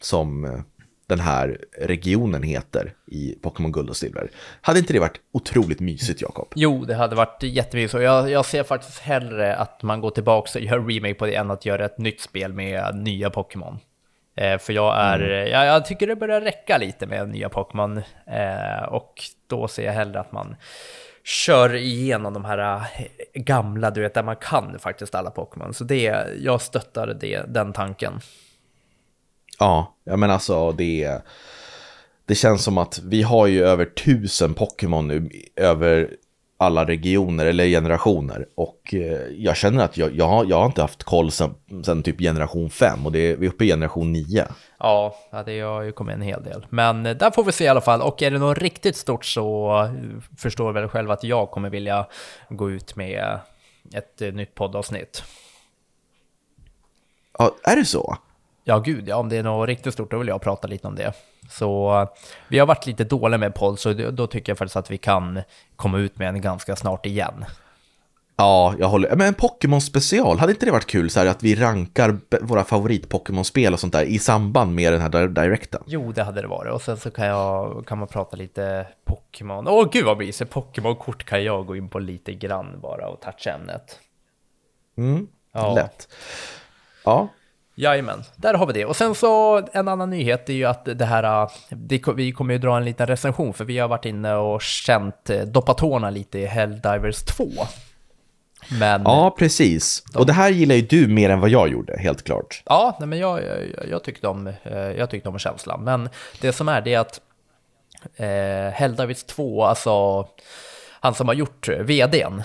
[0.00, 0.60] som eh,
[1.12, 4.30] den här regionen heter i Pokémon Guld och Silver.
[4.60, 6.52] Hade inte det varit otroligt mysigt, Jakob?
[6.54, 10.58] Jo, det hade varit jättemysigt och jag, jag ser faktiskt hellre att man går tillbaka
[10.58, 13.78] och gör remake på det än att göra ett nytt spel med nya Pokémon.
[14.36, 15.50] Eh, för jag är, mm.
[15.50, 19.14] jag, jag, tycker det börjar räcka lite med nya Pokémon eh, och
[19.46, 20.56] då ser jag hellre att man
[21.24, 25.74] kör igenom de här eh, gamla, du vet, där man kan faktiskt alla Pokémon.
[25.74, 28.20] Så det, jag stöttar det, den tanken.
[29.58, 31.22] Ja, ja men alltså det,
[32.26, 36.10] det känns som att vi har ju över tusen Pokémon nu över
[36.62, 38.46] alla regioner eller generationer.
[38.54, 42.02] Och eh, jag känner att jag, jag, har, jag har inte haft koll sen, sen
[42.02, 44.46] typ generation 5 och det är, vi är uppe i generation 9.
[44.78, 45.14] Ja,
[45.46, 46.66] det har ju kommit en hel del.
[46.70, 48.02] Men eh, där får vi se i alla fall.
[48.02, 49.90] Och är det något riktigt stort så eh,
[50.38, 52.06] förstår väl själv att jag kommer vilja
[52.48, 53.38] gå ut med
[53.94, 55.22] ett nytt poddavsnitt.
[57.38, 58.16] Ja, är det så?
[58.64, 60.94] Ja, gud, ja, om det är något riktigt stort, då vill jag prata lite om
[60.94, 61.12] det.
[61.50, 62.06] Så
[62.48, 65.40] vi har varit lite dåliga med podd, så då tycker jag faktiskt att vi kan
[65.76, 67.44] komma ut med en ganska snart igen.
[68.36, 71.42] Ja, jag håller Men en Pokémon special, hade inte det varit kul så här att
[71.42, 75.82] vi rankar våra favorit-Pokémon-spel och sånt där i samband med den här direkten?
[75.86, 76.72] Jo, det hade det varit.
[76.72, 79.68] Och sen så kan, jag, kan man prata lite Pokémon.
[79.68, 80.50] Åh, gud vad det?
[80.50, 84.00] Pokémon-kort kan jag gå in på lite grann bara och toucha ämnet.
[84.96, 85.74] Mm, ja.
[85.74, 86.08] lätt.
[87.04, 87.28] Ja,
[87.74, 88.84] Jajamän, där har vi det.
[88.84, 92.58] Och sen så en annan nyhet är ju att det här, det, vi kommer ju
[92.58, 96.38] dra en liten recension för vi har varit inne och känt, eh, doppat tårna lite
[96.38, 97.44] i Helldivers 2.
[98.70, 100.04] Men, ja, precis.
[100.12, 100.18] De...
[100.18, 102.62] Och det här gillar ju du mer än vad jag gjorde, helt klart.
[102.66, 105.84] Ja, nej, men jag, jag, jag, tyckte om, eh, jag tyckte om känslan.
[105.84, 106.08] Men
[106.40, 107.20] det som är det är att
[108.16, 110.26] eh, Helldivers 2, alltså
[111.00, 112.42] han som har gjort vdn,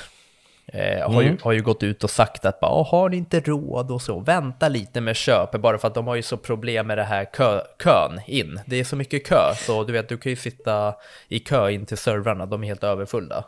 [0.73, 1.13] Eh, mm.
[1.13, 1.39] har, ju, mm.
[1.43, 4.69] har ju gått ut och sagt att bara, har ni inte råd och så, vänta
[4.69, 7.61] lite med köpet bara för att de har ju så problem med det här kö,
[7.83, 8.59] kön in.
[8.65, 10.93] Det är så mycket kö, så du vet, du kan ju sitta
[11.27, 13.45] i kö in till servrarna, de är helt överfulla.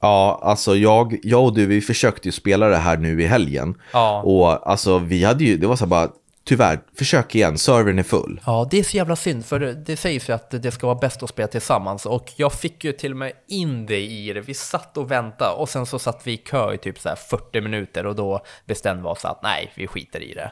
[0.00, 3.74] Ja, alltså jag, jag och du, vi försökte ju spela det här nu i helgen.
[3.92, 4.22] Ja.
[4.22, 6.08] Och alltså vi hade ju, det var så bara,
[6.48, 8.40] tyvärr, försök igen, servern är full.
[8.46, 11.22] Ja, det är så jävla synd, för det sägs ju att det ska vara bäst
[11.22, 14.40] att spela tillsammans och jag fick ju till och med in det i det.
[14.40, 17.60] Vi satt och väntade och sen så satt vi i kö i typ så 40
[17.60, 20.50] minuter och då bestämde vi oss att nej, vi skiter i det.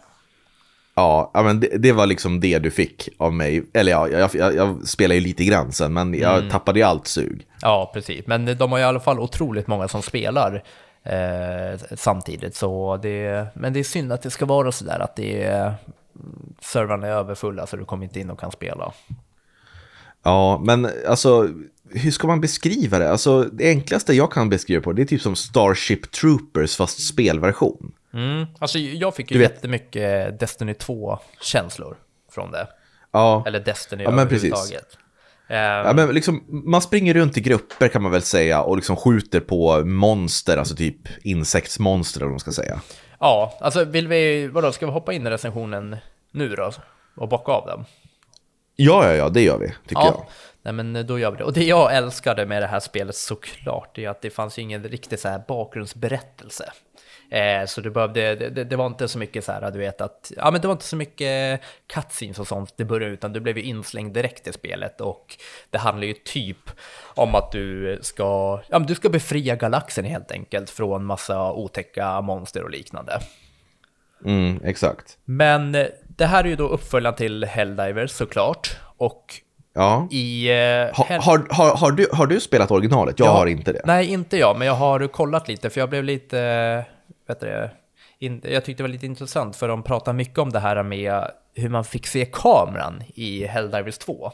[0.94, 3.64] Ja, men det, det, var liksom det du fick av mig.
[3.74, 6.50] Eller ja, jag, jag, jag spelar ju lite grann sen, men jag mm.
[6.50, 7.46] tappade ju allt sug.
[7.62, 8.26] Ja, precis.
[8.26, 10.62] Men de har i alla fall otroligt många som spelar
[11.06, 12.54] eh, samtidigt.
[12.56, 15.74] Så det, men det är synd att det ska vara sådär att det är,
[16.60, 18.92] servrarna är överfulla så du kommer inte in och kan spela.
[20.22, 21.48] Ja, men alltså
[21.90, 23.10] hur ska man beskriva det?
[23.10, 27.92] Alltså det enklaste jag kan beskriva på det är typ som Starship Troopers fast spelversion.
[28.14, 28.46] Mm.
[28.58, 31.96] Alltså jag fick ju du jättemycket Destiny 2-känslor
[32.30, 32.68] från det.
[33.12, 33.44] Ja.
[33.46, 34.68] Eller Destiny ja, överhuvudtaget.
[34.68, 35.05] Precis.
[35.48, 39.40] Ja, men liksom, man springer runt i grupper kan man väl säga och liksom skjuter
[39.40, 42.80] på monster, alltså typ insektsmonster eller vad man ska säga.
[43.20, 45.96] Ja, alltså vill vi, vadå, ska vi hoppa in i recensionen
[46.30, 46.70] nu då?
[47.16, 47.84] Och bocka av dem?
[48.76, 50.06] Ja, ja, ja, det gör vi, tycker ja.
[50.06, 50.26] jag.
[50.66, 51.44] Nej, men då gör vi det.
[51.44, 54.84] Och det jag älskade med det här spelet såklart, är att det fanns ju ingen
[54.84, 56.72] riktig så här bakgrundsberättelse.
[57.30, 60.32] Eh, så det, behövde, det, det, var inte så mycket så här, du vet att,
[60.36, 63.58] ja men det var inte så mycket cutscenes och sånt det började, utan du blev
[63.58, 65.36] ju inslängd direkt i spelet och
[65.70, 66.70] det handlar ju typ
[67.14, 72.20] om att du ska, ja men du ska befria galaxen helt enkelt från massa otäcka
[72.20, 73.20] monster och liknande.
[74.24, 75.18] Mm, exakt.
[75.24, 75.72] Men
[76.16, 79.40] det här är ju då uppföljaren till Helldivers såklart och
[79.76, 80.08] Ja.
[80.10, 83.18] I, uh, ha, har, har, har, du, har du spelat originalet?
[83.18, 83.80] Jag ja, har inte det.
[83.84, 86.84] Nej, inte jag, men jag har kollat lite för jag blev lite
[87.28, 87.70] vet du,
[88.18, 91.30] in, jag tyckte det var lite intressant för de pratar mycket om det här med
[91.54, 94.32] hur man fick se kameran i Helldivers 2.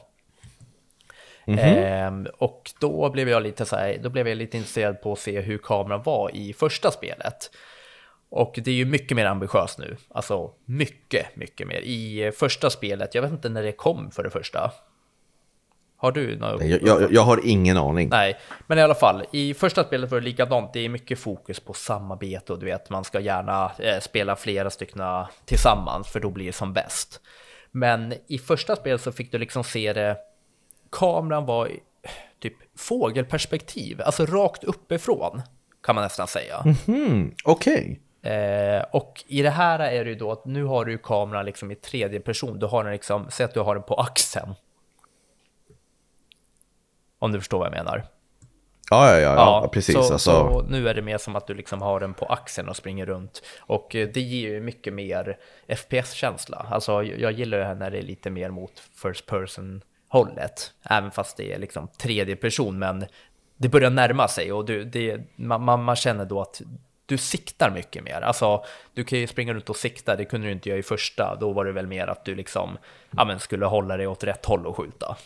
[1.47, 2.27] Mm -hmm.
[2.27, 5.19] eh, och då blev jag lite så här, då blev jag lite intresserad på att
[5.19, 7.51] se hur kameran var i första spelet.
[8.31, 11.81] Och det är ju mycket mer ambitiöst nu, alltså mycket, mycket mer.
[11.81, 14.73] I första spelet, jag vet inte när det kom för det första,
[16.03, 16.65] har du något?
[16.65, 18.09] Jag, jag, jag, har ingen aning.
[18.09, 20.73] Nej, men i alla fall, i första spelet var det likadant.
[20.73, 24.71] Det är mycket fokus på samarbete och du vet, man ska gärna eh, spela flera
[24.71, 25.03] stycken
[25.45, 27.21] tillsammans för då blir det som bäst.
[27.71, 30.17] Men i första spelet så fick du liksom se det,
[30.93, 31.71] kameran var,
[32.41, 35.43] typ fågelperspektiv, alltså rakt uppifrån
[35.83, 36.65] kan man nästan säga.
[36.89, 38.01] Mm, Okej.
[38.23, 41.71] Eh, och i det här är det ju då att nu har du kameran liksom
[41.71, 42.59] i tredje person.
[42.59, 44.55] Du har den liksom, säg att du har den på axeln.
[47.23, 48.05] Om du förstår vad jag menar.
[48.91, 49.95] Ja, ja, ja, ja, precis.
[49.95, 50.19] Så, alltså.
[50.19, 53.07] så nu är det mer som att du liksom har den på axeln och springer
[53.07, 53.43] runt.
[53.61, 56.67] Och eh, det ger ju mycket mer FPS-känsla.
[56.71, 60.73] Alltså jag jag gillar det här när det är lite mer mot first person-hållet.
[60.83, 63.05] Även fast det är liksom tredje person, men
[63.57, 66.63] det börjar närma sig och du, det, man, man, man känner då att
[67.07, 68.21] du siktar mycket mer.
[68.21, 71.37] Alltså, du kan ju springa runt och sikta, det kunde du inte göra i första.
[71.41, 72.79] Då var det väl mer att du liksom,
[73.17, 75.17] ja men skulle hålla dig åt rätt håll och skjuta.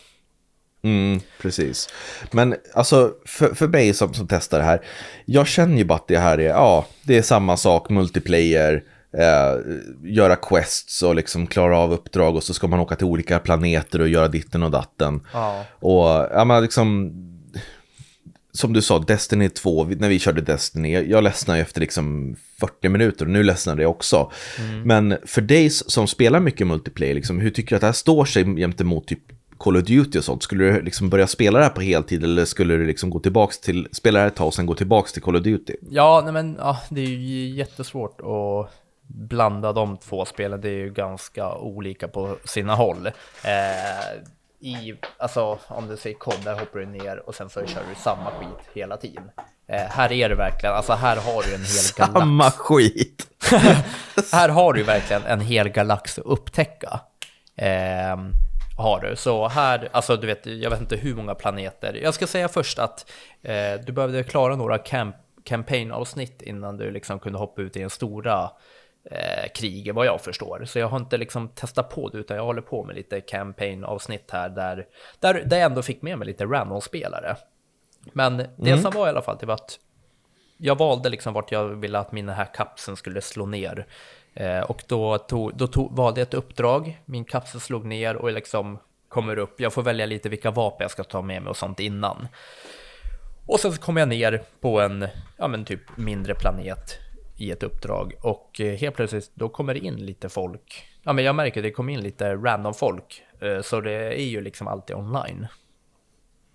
[0.87, 1.88] Mm, precis.
[2.31, 4.81] Men alltså för, för mig som, som testar det här,
[5.25, 8.83] jag känner ju bara att det här är, ja, det är samma sak, multiplayer,
[9.18, 13.38] eh, göra quests och liksom klara av uppdrag och så ska man åka till olika
[13.38, 15.20] planeter och göra ditten och datten.
[15.33, 15.64] Ja.
[15.70, 17.12] Och ja, men liksom,
[18.53, 22.37] som du sa, Destiny 2, vi- när vi körde Destiny, jag, ledsnade ju efter liksom
[22.61, 24.31] 40 minuter och nu ledsnade jag också.
[24.85, 28.25] Men för dig som spelar mycket multiplayer, liksom, hur tycker du att det här står
[28.25, 29.18] sig jämte mot typ
[29.59, 30.42] Call of Duty och sånt?
[30.42, 33.61] Skulle du liksom börja spela det här på heltid eller skulle du liksom gå tillbaks
[33.61, 35.77] till, spela det här ett tag och sen gå tillbaks till Call of Duty?
[35.90, 38.73] Ja, nej men ja, det är ju jättesvårt att
[39.07, 40.61] blanda de två spelen.
[40.61, 43.07] Det är ju ganska olika på sina håll.
[43.45, 44.21] Eh,
[44.61, 48.03] i, alltså om du säger kod, där hoppar du ner och sen så kör du
[48.03, 49.31] samma skit hela tiden.
[49.69, 52.19] Eh, här är det verkligen, alltså här har du en hel galax.
[52.19, 53.27] Samma skit!
[54.33, 57.01] Här har du verkligen en hel galax att upptäcka.
[57.57, 58.33] Ehm,
[58.77, 59.17] har du.
[59.17, 61.95] Så här, alltså du vet, jag vet inte hur många planeter.
[62.03, 63.11] Jag ska säga först att
[63.43, 67.91] eh, du behövde klara några camp campaign-avsnitt innan du liksom kunde hoppa ut i en
[67.91, 68.51] stora
[69.11, 70.65] eh, krig, vad jag förstår.
[70.65, 74.31] Så jag har inte liksom testat på det, utan jag håller på med lite campaign-avsnitt
[74.31, 74.87] här där,
[75.21, 77.37] där, där jag ändå fick med mig lite random-spelare.
[78.12, 79.79] Men det som var i alla fall, det var att
[80.57, 83.87] jag valde liksom vart jag ville att min här kapseln skulle slå ner.
[84.37, 88.33] Eh, och då, tog, då tog, valde jag ett uppdrag, min kapsel slog ner och
[88.33, 89.61] liksom kommer upp.
[89.61, 92.29] Jag får välja lite vilka vapen jag ska ta med mig och sånt innan.
[93.46, 96.99] Och sen så kommer jag ner på en, ja men typ mindre planet
[97.37, 100.87] i ett uppdrag och eh, helt plötsligt då kommer det in lite folk.
[101.03, 104.27] Ja men jag märker att det kommer in lite random folk, eh, så det är
[104.27, 105.46] ju liksom alltid online.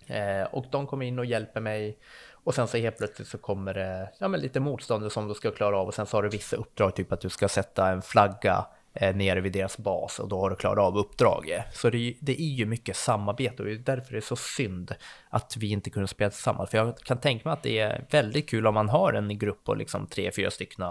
[0.07, 1.97] Eh, och de kommer in och hjälper mig.
[2.43, 5.51] Och sen så helt plötsligt så kommer det ja, men lite motstånd som du ska
[5.51, 5.87] klara av.
[5.87, 9.15] Och sen så har du vissa uppdrag, typ att du ska sätta en flagga eh,
[9.15, 10.19] nere vid deras bas.
[10.19, 11.65] Och då har du klarat av uppdraget.
[11.73, 14.21] Så det, är ju- det är ju mycket samarbete och det är därför det är
[14.21, 14.95] så synd
[15.29, 16.69] att vi inte kunde spela tillsammans.
[16.69, 19.63] För jag kan tänka mig att det är väldigt kul om man har en grupp
[19.63, 20.85] på liksom tre, fyra stycken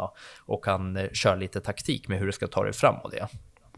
[0.46, 3.28] och kan eh, köra lite taktik med hur du ska ta dig fram och det.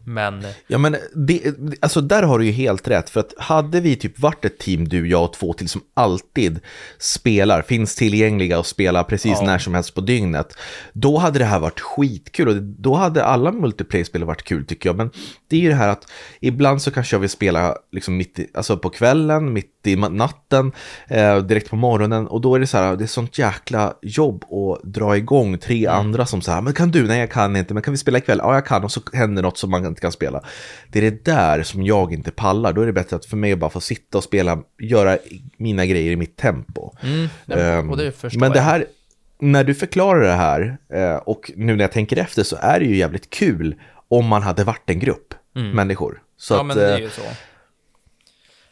[0.05, 1.41] Men Ja men det,
[1.81, 4.87] alltså där har du ju helt rätt för att hade vi typ varit ett team
[4.87, 6.59] du, jag och två till som alltid
[6.99, 9.45] spelar, finns tillgängliga och spelar precis Ja.
[9.45, 10.57] när som helst på dygnet.
[10.93, 14.95] Då hade det här varit skitkul och då hade alla multiplayer-spel varit kul tycker jag.
[14.95, 15.09] Men
[15.47, 16.07] det är ju det här att
[16.39, 20.71] ibland så kanske jag vill spela liksom mitt i, alltså på kvällen, mitt i natten,
[21.07, 24.43] eh, direkt på morgonen och då är det så här, det är sånt jäkla jobb
[24.43, 27.07] att dra igång tre andra som så här, men kan du?
[27.07, 28.39] Nej jag kan inte, men kan vi spela ikväll?
[28.41, 30.43] Ja jag kan och så händer något som man inte kan spela.
[30.89, 33.53] Det är det där som jag inte pallar, då är det bättre att för mig
[33.53, 35.17] att bara få sitta och spela, göra
[35.57, 36.91] mina grejer i mitt tempo.
[37.03, 38.85] Mm, Ehm, det men det här,
[39.39, 42.85] när du förklarar det här eh, och nu när jag tänker efter så är det
[42.85, 43.75] ju jävligt kul
[44.07, 46.21] om man hade varit en grupp människor.
[46.37, 46.67] Så Mm.
[46.67, 47.21] ja, att, men det är eh, ju så.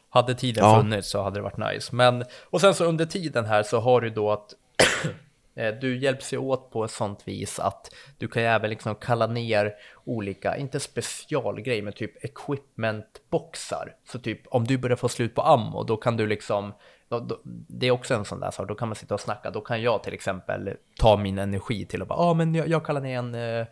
[0.09, 0.81] Hade tiden Ja.
[0.81, 1.95] funnits så hade det varit nice.
[1.95, 4.53] Men, och sen så under tiden här så har du då att
[5.55, 8.95] Eh, du hjälps ju åt på ett sånt vis att du kan ju även liksom
[8.95, 13.95] kalla ner olika, inte specialgrejer, men typ equipmentboxar.
[14.11, 16.73] Så typ om du börjar få slut på ammo, då kan du liksom,
[17.09, 19.51] då, då, det är också en sån där sak, då kan man sitta och snacka,
[19.51, 22.67] då kan jag till exempel ta min energi till att bara, ja ah, men jag,
[22.67, 23.65] jag kallar ner en eh,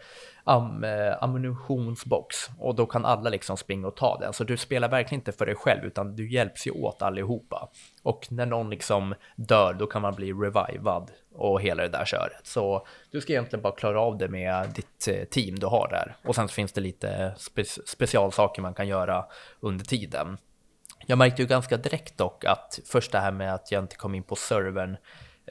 [0.49, 4.33] am, eh, ammunitionsbox och då kan alla liksom springa och ta den.
[4.33, 7.69] Så du spelar verkligen inte för dig själv utan du hjälps ju åt allihopa.
[8.03, 12.47] Och när någon liksom dör då kan man bli revivad och hela det där köret.
[12.47, 16.15] Så du ska egentligen bara klara av det med ditt eh, team du har där.
[16.23, 19.25] Och sen så finns det lite spe specialsaker man kan göra
[19.59, 20.37] under tiden.
[21.05, 24.15] Jag märkte ju ganska direkt dock att först det här med att jag inte kom
[24.15, 24.97] in på servern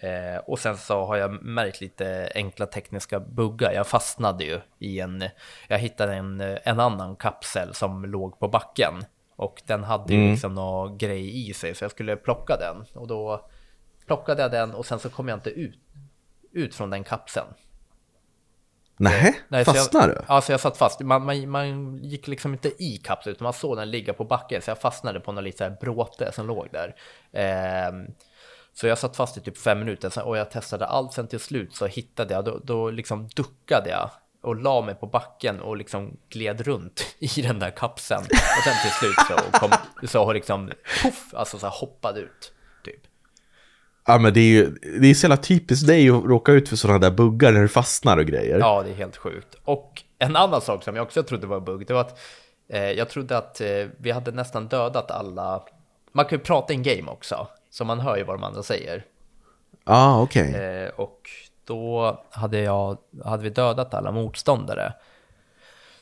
[0.02, 3.72] eh, och sen så har jag märkt lite enkla tekniska buggar.
[3.72, 5.24] Jag fastnade ju i en,
[5.68, 8.94] jag hittade en, en annan kapsel som låg på backen
[9.37, 13.08] och den hade ju liksom någon grej i sig så jag skulle plocka den och
[13.08, 13.48] då
[14.06, 15.78] plockade jag den och sen så kom jag inte ut,
[16.52, 17.48] ut från den kapseln.
[19.00, 20.22] Nej, Nej, fastnar jag, du?
[20.28, 21.00] Ja, så jag satt fast.
[21.00, 24.62] Man, man, man gick liksom inte i kapseln, utan man såg den ligga på backen.
[24.62, 26.94] Så jag fastnade på någon liten bråte som låg där.
[27.32, 28.06] Ehm,
[28.80, 31.12] så jag satt fast i typ fem minuter sen, och jag testade allt.
[31.12, 34.10] Sen till slut så hittade jag, då, då liksom duckade jag
[34.42, 38.22] och la mig på backen och liksom gled runt i den där kapseln.
[38.22, 39.70] Och sen till slut så kom,
[40.08, 40.70] så liksom,
[41.02, 42.52] puff, alltså så hoppade ut,
[42.84, 43.00] typ.
[44.06, 46.76] Ja men det är ju det är så jävla typiskt dig att råka ut för
[46.76, 48.58] sådana där buggar när du fastnar och grejer.
[48.58, 49.54] Ja, det är helt sjukt.
[49.64, 52.18] Och en annan sak som jag också trodde var en bugg, det var att
[52.68, 55.64] eh, jag trodde att eh, vi hade nästan dödat alla.
[56.12, 59.04] Man kan ju prata in game också, så man hör ju vad de andra säger.
[59.84, 60.54] Ja, ah, okej.
[60.54, 61.30] Eh, och
[61.64, 64.92] då hade, jag, hade vi dödat alla motståndare.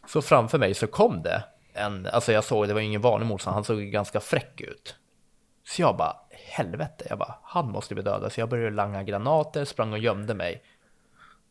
[0.07, 3.57] Så framför mig så kom det en, alltså jag såg, det var ingen vanlig motståndare,
[3.57, 4.97] han såg ganska fräck ut.
[5.65, 8.33] Så jag bara, helvete, jag bara, han måste bli dödad.
[8.33, 10.63] Så jag började langa granater, sprang och gömde mig.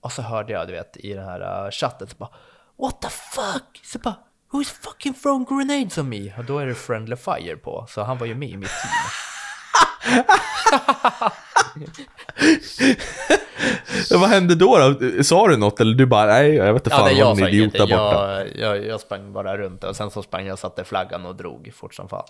[0.01, 2.31] Och så hörde jag, du vet, i den här uh, chatten så bara,
[2.79, 3.81] what the fuck?
[3.83, 4.15] Så bara,
[4.51, 6.37] who's fucking throwing grenades on me?
[6.37, 9.24] Och då är det friendly fire på, så han var ju med i mitt team.
[14.11, 15.23] Vad hände då, då?
[15.23, 17.47] Sa du något eller du bara, nej jag vet inte fan, ja, nej, jag en
[17.47, 18.39] idiot där borta.
[18.39, 21.71] Jag, jag, jag sprang bara runt och sen så sprang jag satte flaggan och drog
[21.75, 22.25] fort som fan.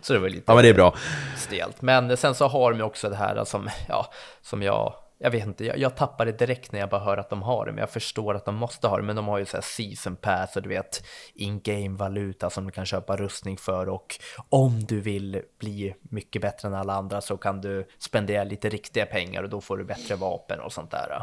[0.00, 0.94] så det var lite Ja men det är bra.
[1.36, 1.82] stelt.
[1.82, 4.10] Men sen så har de också det här som, ja,
[4.42, 7.30] som jag, jag vet inte, jag, jag tappar det direkt när jag bara hör att
[7.30, 9.46] de har det, men jag förstår att de måste ha det, men de har ju
[9.46, 11.02] så här season pass och du vet
[11.34, 16.68] in-game valuta som du kan köpa rustning för och om du vill bli mycket bättre
[16.68, 20.14] än alla andra så kan du spendera lite riktiga pengar och då får du bättre
[20.16, 21.22] vapen och sånt där.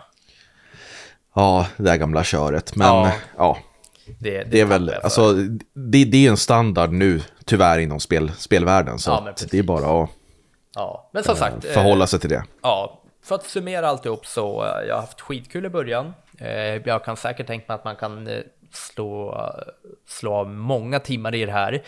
[1.35, 2.75] Ja, det där gamla köret.
[2.75, 3.11] Men Ja.
[3.37, 3.57] ja,
[4.19, 5.33] Det, det är väl, alltså
[5.73, 8.99] det, det är en standard nu tyvärr inom spel, spelvärlden.
[8.99, 10.09] Så Ja, det är bara att
[10.75, 11.65] Ja, men som sagt.
[11.65, 12.43] eh, förhålla sig till det.
[12.61, 16.13] Ja, för att summera alltihop så eh, jag har haft skitkul i början.
[16.39, 19.41] Eh, jag kan säkert tänka mig att man kan eh, slå,
[20.07, 21.83] slå av många timmar i det här.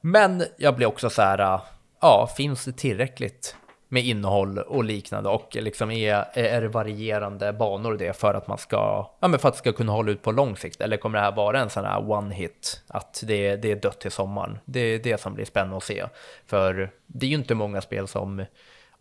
[0.00, 1.60] Men jag blir också så här,
[2.00, 3.56] ja, finns det tillräckligt
[3.88, 8.58] med innehåll och liknande och liksom är, är det varierande banor det för att man
[8.58, 11.18] ska, ja men för att det ska kunna hålla ut på lång sikt eller kommer
[11.18, 14.58] det här vara en sån här one hit att det, det är dött till sommaren?
[14.64, 16.04] Det är det som blir spännande att se.
[16.46, 18.44] För det är ju inte många spel som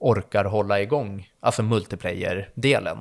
[0.02, 2.98] orkar hålla igång, alltså multiplayer-delen.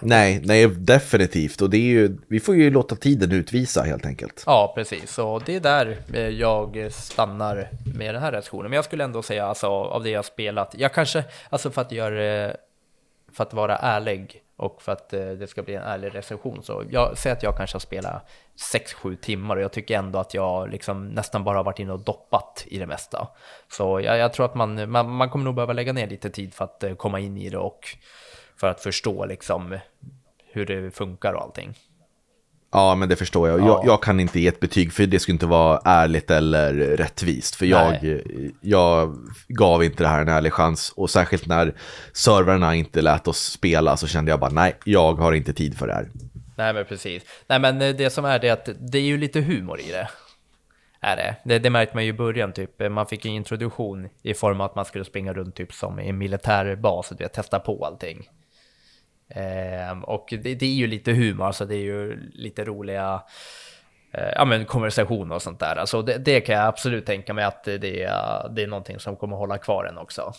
[0.00, 1.60] Nej, nej, definitivt.
[1.60, 4.42] Och det är ju, vi får ju låta tiden utvisa helt enkelt.
[4.46, 5.18] Ja, precis.
[5.18, 8.70] Och det är där eh, jag stannar med den här recensionen.
[8.70, 11.92] Men jag skulle ändå säga, alltså av det jag spelat, jag kanske, alltså för att
[11.92, 12.56] göra,
[13.32, 16.84] för att vara ärlig och för att eh, det ska bli en ärlig recension, så
[16.90, 18.30] jag säger att jag kanske har spelat
[18.74, 22.00] 6-7 timmar och jag tycker ändå att jag liksom nästan bara har varit inne och
[22.00, 23.28] doppat i det mesta.
[23.70, 26.54] Så jag, jag tror att man, man, man kommer nog behöva lägga ner lite tid
[26.54, 27.96] för att eh, komma in i det och
[28.56, 29.78] för att förstå liksom
[30.44, 31.74] hur det funkar och allting.
[32.74, 33.60] Ja, men det förstår jag.
[33.60, 33.66] Ja.
[33.66, 33.86] jag.
[33.86, 37.54] Jag kan inte ge ett betyg för det skulle inte vara ärligt eller rättvist.
[37.54, 38.20] För jag,
[38.60, 39.16] jag
[39.48, 40.92] gav inte det här en ärlig chans.
[40.96, 41.74] Och särskilt när
[42.12, 45.86] servrarna inte lät oss spela så kände jag bara nej, jag har inte tid för
[45.86, 46.08] det här.
[46.56, 47.22] Nej men precis.
[47.46, 50.08] Nej men eh, det som är det att det är ju lite humor i det.
[51.00, 51.36] Är det.
[51.44, 51.58] det.
[51.58, 52.90] Det märkte man ju i början typ.
[52.90, 56.08] Man fick en introduktion i form av att man skulle springa runt typ som i
[56.08, 58.28] en militärbas och testa på allting.
[59.28, 63.22] Ehm, och det, det är ju lite humor, så det är ju lite roliga
[64.12, 65.76] eh, ja, men konversationer och sånt där.
[65.76, 69.16] Alltså det, det kan jag absolut tänka mig att det är, det är någonting som
[69.16, 70.32] kommer hålla kvar en också.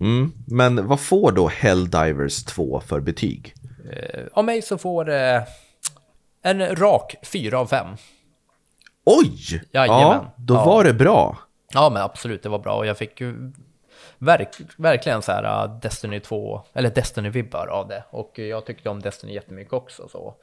[0.00, 0.32] Mm.
[0.46, 3.54] Men vad får då Helldivers 2 för betyg?
[3.92, 5.46] Eh, av mig så får det
[6.42, 7.86] en rak 4 av 5.
[9.04, 9.62] Oj!
[9.72, 10.00] Jajamän.
[10.00, 10.64] Ja, då Ja.
[10.64, 11.38] var det bra.
[11.74, 13.52] Ja, men absolut, det var bra och jag fick ju
[14.18, 18.04] verk, verkligen så här uh, Destiny 2, eller Destiny-vibbar av det.
[18.10, 20.08] Och jag tyckte om Destiny jättemycket också.
[20.08, 20.34] Så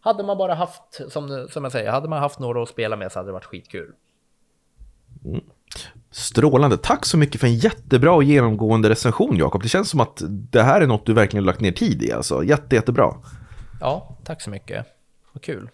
[0.00, 3.12] hade man bara haft, som, som jag säger, hade man haft några att spela med
[3.12, 3.92] så hade det varit skitkul.
[6.10, 6.76] Strålande.
[6.76, 9.62] Tack så mycket för en jättebra och genomgående recension, Jakob.
[9.62, 12.12] Det känns som att det här är något du verkligen lagt ner tid i.
[12.12, 12.44] Alltså.
[12.44, 13.14] Jätte, jättebra.
[13.80, 14.86] Ja, tack så mycket.
[15.32, 15.70] Vad kul.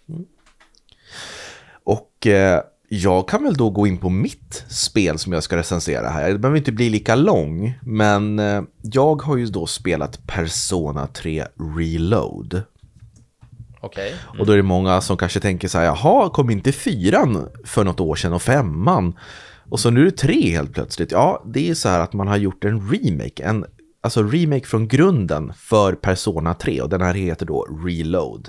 [1.84, 6.08] Och eh, jag kan väl då gå in på mitt spel som jag ska recensera
[6.08, 6.32] här.
[6.32, 11.44] Det behöver inte bli lika lång, men eh, jag har ju då spelat Persona 3
[11.78, 12.62] Reload.
[13.80, 14.14] Okej.
[14.38, 17.84] Och då är det många som kanske tänker så här, jaha, kom inte fyran för
[17.84, 19.18] något år sedan och femman?
[19.68, 21.12] Och så nu är det tre helt plötsligt.
[21.12, 23.64] Ja, det är så här att man har gjort en remake, en
[24.06, 28.48] alltså remake från grunden för Persona 3 och den här heter då Reload.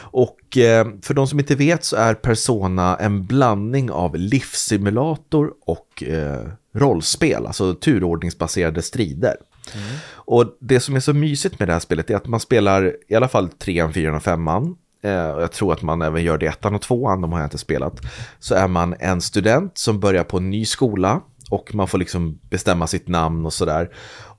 [0.00, 6.02] Och eh, för de som inte vet så är Persona en blandning av livssimulator och
[6.02, 9.36] eh, rollspel, alltså turordningsbaserade strider.
[9.74, 9.96] Mm.
[10.14, 13.14] Och det som är så mysigt med det här spelet är att man spelar i
[13.14, 14.76] alla fall trean, fyran och femman.
[15.02, 17.58] Eh, jag tror att man även gör det ettan och tvåan, de har jag inte
[17.58, 18.00] spelat.
[18.38, 21.20] Så är man en student som börjar på en ny skola
[21.50, 23.90] och man får liksom bestämma sitt namn och sådär.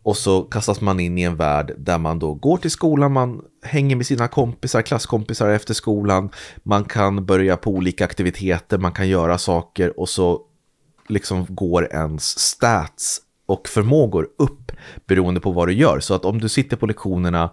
[0.06, 3.41] Och så kastas man in i en värld där man då går till skolan, man
[3.64, 6.30] hänger med sina kompisar, klasskompisar efter skolan.
[6.64, 10.41] Man kan börja på olika aktiviteter, man kan göra saker och så
[11.08, 14.72] liksom går ens stats och förmågor upp
[15.08, 15.99] beroende på vad du gör.
[15.99, 17.49] Så att om du sitter på lektionerna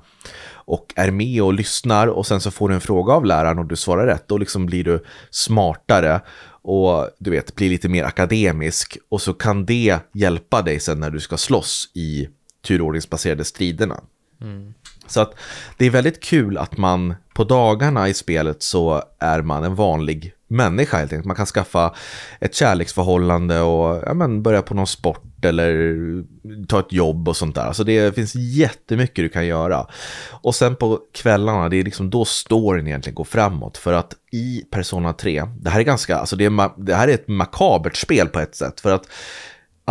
[0.53, 3.67] och är med och lyssnar och sen så får du en fråga av läraren och
[3.67, 6.21] du svarar rätt, då liksom blir du smartare
[6.63, 11.11] och du vet, blir lite mer akademisk och så kan det hjälpa dig sen när
[11.11, 12.29] du ska slåss i
[12.63, 14.01] turordningsbaserade striderna.
[14.41, 14.75] Mm.
[15.07, 15.35] Så att
[15.77, 20.35] det är väldigt kul att man på dagarna i spelet så är man en vanlig
[20.49, 21.27] människa helt enkelt.
[21.27, 21.95] Man kan skaffa
[22.41, 26.25] ett kärleksförhållande och ja, men, börja på någon sport eller
[26.67, 27.63] ta ett jobb och sånt där.
[27.63, 29.87] Alltså det finns jättemycket du kan göra.
[30.31, 33.77] Och sen på kvällarna, det är liksom då storyn egentligen går framåt.
[33.77, 37.15] För att i Persona 3, det här är ganska, alltså det, är, det här är
[37.15, 38.81] ett makabert spel på ett sätt.
[38.81, 39.09] För att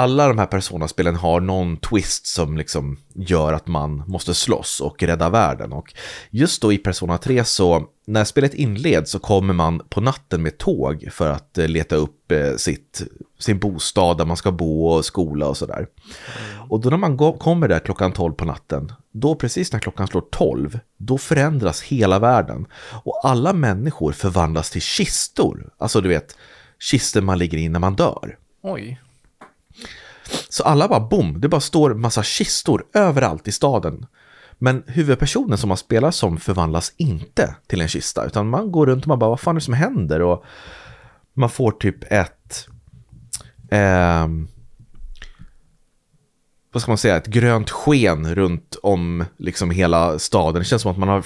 [0.02, 5.04] alla de här Persona-spelen har någon twist som liksom gör att man måste slåss och
[5.04, 5.74] rädda världen.
[5.74, 5.94] Och
[6.30, 10.58] just då i Persona 3 så, när spelet inleds så kommer man på natten med
[10.58, 13.02] tåg för att eh, leta upp eh, sitt,
[13.40, 15.88] sin bostad där man ska bo och skola och sådär.
[16.70, 20.24] Och då när man kommer där klockan 12 på natten, då precis när klockan slår
[20.32, 22.68] 12, då förändras hela världen.
[23.04, 25.70] Och alla människor förvandlas till kistor.
[25.78, 26.38] Alltså du vet,
[26.80, 28.38] kistor man ligger i när man dör.
[28.64, 29.00] Oj.
[30.50, 34.06] Så alla bara bom, det bara står massa kistor överallt i staden.
[34.58, 39.04] Men huvudpersonen som man spelar som förvandlas inte till en kista, utan man går runt
[39.04, 40.22] och man bara, vad fan är det som händer?
[40.22, 40.44] Och
[41.34, 42.68] man får typ ett...
[43.72, 44.28] Eh,
[46.74, 50.60] vad ska man säga, ett grönt sken runt om liksom hela staden.
[50.60, 51.26] Det känns som att man har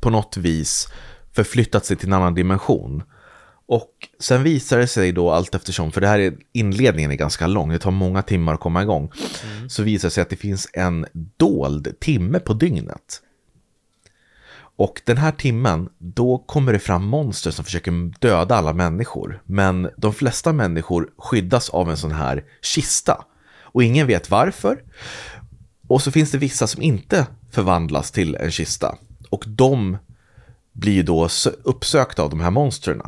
[0.00, 0.88] på något vis
[1.32, 3.02] förflyttat sig till en annan dimension.
[3.70, 7.46] Och sen visar det sig då allt eftersom, för det här är inledningen är ganska
[7.46, 9.12] lång, det tar många timmar att komma igång.
[9.44, 9.68] Mm.
[9.68, 11.06] Så visar det sig att det finns en
[11.36, 13.22] dold timme på dygnet.
[14.76, 19.42] Och den här timmen, då kommer det fram monster som försöker döda alla människor.
[19.46, 23.24] Men de flesta människor skyddas av en sån här kista.
[23.62, 24.82] Och ingen vet varför.
[25.88, 28.98] Och så finns det vissa som inte förvandlas till en kista.
[29.28, 29.98] Och de
[30.72, 31.28] blir då
[31.62, 33.02] uppsökta av de här monstren.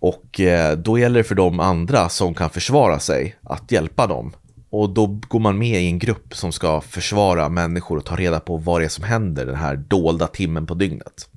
[0.00, 4.32] Och eh, då gäller det för de andra som kan försvara sig att hjälpa dem.
[4.70, 8.40] Och då går man med i en grupp som ska försvara människor och ta reda
[8.40, 11.28] på vad det är som händer den här dolda timmen på dygnet.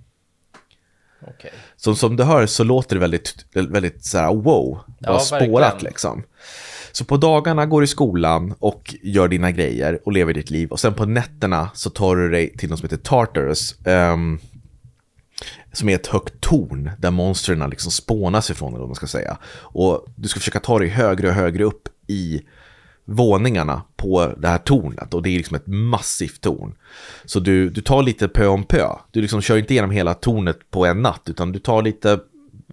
[1.21, 1.51] Okay.
[1.75, 6.23] Så som du hör så låter det väldigt, väldigt så här wow, ja, spårat liksom.
[6.91, 10.69] Så på dagarna går du i skolan och gör dina grejer och lever ditt liv.
[10.71, 13.75] Och sen på nätterna så tar du dig till något som heter Tartarus.
[13.85, 14.39] Um,
[15.73, 19.37] som är ett högt torn där monstren liksom spånas ifrån, eller vad man ska säga.
[19.53, 22.41] Och du ska försöka ta dig högre och högre upp i
[23.05, 26.75] våningarna på det här tornet och det är liksom ett massivt torn.
[27.25, 28.87] Så du, du tar lite pö om pö.
[29.11, 32.19] Du liksom kör inte igenom hela tornet på en natt utan du tar lite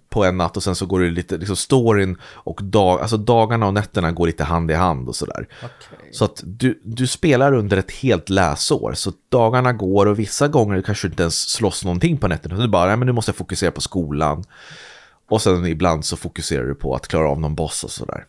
[0.09, 3.67] på en natt och sen så går det lite, liksom storyn och dag, alltså dagarna
[3.67, 5.47] och nätterna går lite hand i hand och sådär.
[5.57, 6.11] Okay.
[6.11, 10.81] Så att du, du spelar under ett helt läsår, så dagarna går och vissa gånger
[10.81, 13.71] kanske inte ens slåss någonting på nätterna, du bara, nej men nu måste jag fokusera
[13.71, 14.43] på skolan.
[15.29, 18.25] Och sen ibland så fokuserar du på att klara av någon boss och sådär.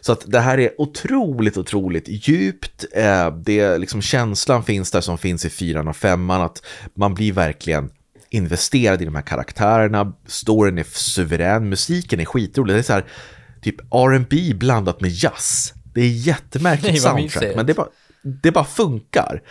[0.00, 2.84] Så att det här är otroligt, otroligt djupt.
[2.94, 6.62] Eh, det, liksom, känslan finns där som finns i fyran och femman, att
[6.94, 7.90] man blir verkligen
[8.30, 12.74] investerad i de här karaktärerna, storyn är suverän, musiken är skitrolig.
[12.74, 13.04] Det är så här,
[13.62, 15.74] typ R&B blandat med jazz.
[15.94, 17.88] Det är jättemärkligt Nej, soundtrack, men det bara,
[18.22, 19.42] det bara funkar.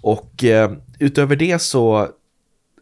[0.00, 2.08] Och eh, utöver det så,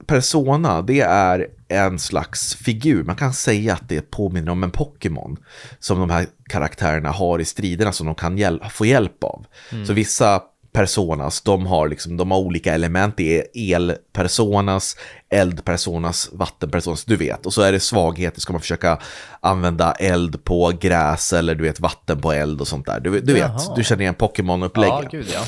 [0.07, 3.05] Persona, det är en slags figur.
[3.05, 5.37] Man kan säga att det påminner om en Pokémon
[5.79, 9.47] som de här karaktärerna har i striderna som de kan hjäl få hjälp av.
[9.73, 9.87] Mm.
[9.87, 10.43] Så vissa
[10.73, 13.17] personas, de har, liksom, de har olika element.
[13.17, 14.97] Det är elpersonas,
[15.29, 17.47] eldpersonas, vattenpersonas, du vet.
[17.47, 18.99] Och så är det svagheter, ska man försöka
[19.41, 23.01] använda eld på gräs eller du vet vatten på eld och sånt där.
[23.01, 25.13] Du, du vet, du känner igen Pokémon-upplägget.
[25.13, 25.41] Ja,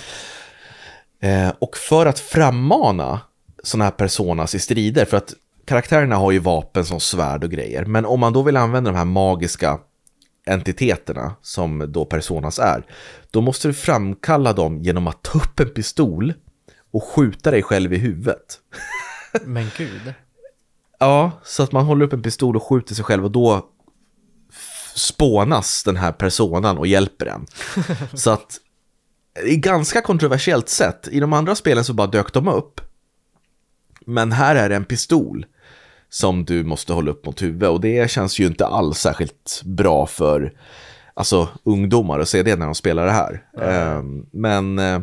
[1.20, 1.28] ja.
[1.28, 3.20] Eh, och för att frammana
[3.62, 7.84] sådana här personas i strider, för att karaktärerna har ju vapen som svärd och grejer,
[7.84, 9.78] men om man då vill använda de här magiska
[10.46, 12.86] entiteterna som då personas är,
[13.30, 16.34] då måste du framkalla dem genom att ta upp en pistol
[16.92, 18.58] och skjuta dig själv i huvudet.
[19.44, 20.14] Men gud.
[20.98, 23.68] ja, så att man håller upp en pistol och skjuter sig själv och då
[24.94, 27.46] spånas den här personan och hjälper en.
[28.18, 28.60] så att
[29.44, 31.08] i ganska kontroversiellt sätt.
[31.08, 32.80] I de andra spelen så bara dök de upp.
[34.06, 35.46] Men här är det en pistol
[36.12, 40.06] som du måste hålla upp mot huvudet och det känns ju inte alls särskilt bra
[40.06, 40.52] för
[41.14, 43.44] alltså, ungdomar att se det när de spelar det här.
[43.58, 44.26] Mm.
[44.30, 45.00] Men eh,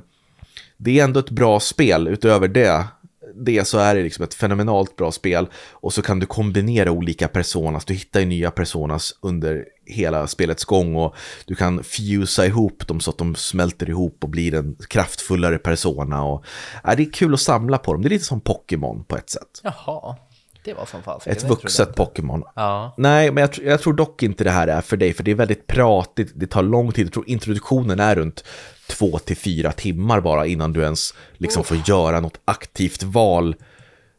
[0.78, 2.86] det är ändå ett bra spel utöver det
[3.36, 7.28] det så är det liksom ett fenomenalt bra spel och så kan du kombinera olika
[7.28, 12.88] personas, du hittar ju nya personas under hela spelets gång och du kan fusa ihop
[12.88, 16.45] dem så att de smälter ihop och blir en kraftfullare persona och
[16.84, 19.30] ja, det är kul att samla på dem, det är lite som Pokémon på ett
[19.30, 19.62] sätt.
[19.64, 20.16] Jaha.
[20.64, 21.20] Det var som fan.
[21.26, 22.43] Ett vuxet Pokémon.
[22.55, 22.93] Ja.
[22.97, 25.36] Nej, men jag, jag, tror dock inte det här är för dig, för det är
[25.36, 27.05] väldigt pratigt, det tar lång tid.
[27.05, 28.43] Jag tror introduktionen är runt
[28.88, 33.55] två till fyra timmar bara innan du ens liksom får göra något aktivt val.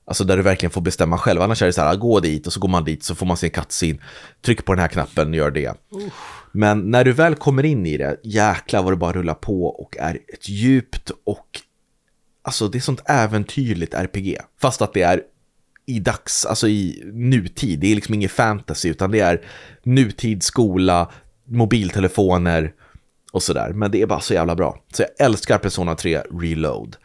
[0.04, 1.42] Alltså där du verkligen får bestämma själv.
[1.42, 3.36] Annars är det så här, gå dit och så går man dit så får man
[3.36, 3.98] se en cutscene.
[4.44, 5.74] Tryck på den här knappen, gör det.
[6.52, 9.96] Men när du väl kommer in i det, jäklar vad det bara rullar på och
[9.96, 11.60] är ett djupt och
[12.42, 14.36] Alltså det är sånt äventyrligt RPG.
[14.60, 15.22] Fast att det är
[15.86, 17.80] i dags, alltså i nutid.
[17.80, 19.44] Det är liksom ingen fantasy utan det är
[19.82, 21.10] nutid, skola,
[21.44, 22.72] mobiltelefoner
[23.32, 23.72] och sådär.
[23.72, 24.82] Men det är bara så jävla bra.
[24.92, 26.96] Så jag älskar Persona 3 Reload.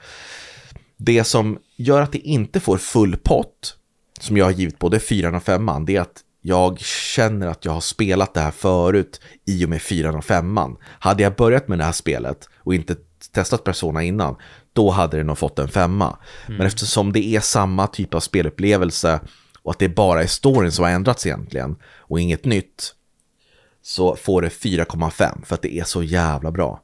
[0.98, 3.78] Det som gör att det inte får full pott,
[4.20, 7.72] som jag har givit både 4 och 5 det är att jag känner att jag
[7.72, 11.78] har spelat det här förut i och med 4 och 5 Hade jag börjat med
[11.78, 12.96] det här spelet och inte
[13.32, 14.36] testat Persona innan,
[14.74, 16.18] då hade det nog fått en femma.
[16.46, 16.58] Mm.
[16.58, 19.20] Men eftersom det är samma typ av spelupplevelse
[19.62, 22.96] och att det bara är storyn som har ändrats egentligen och inget nytt,
[23.82, 26.82] så får det 4,5 för att det är så jävla bra.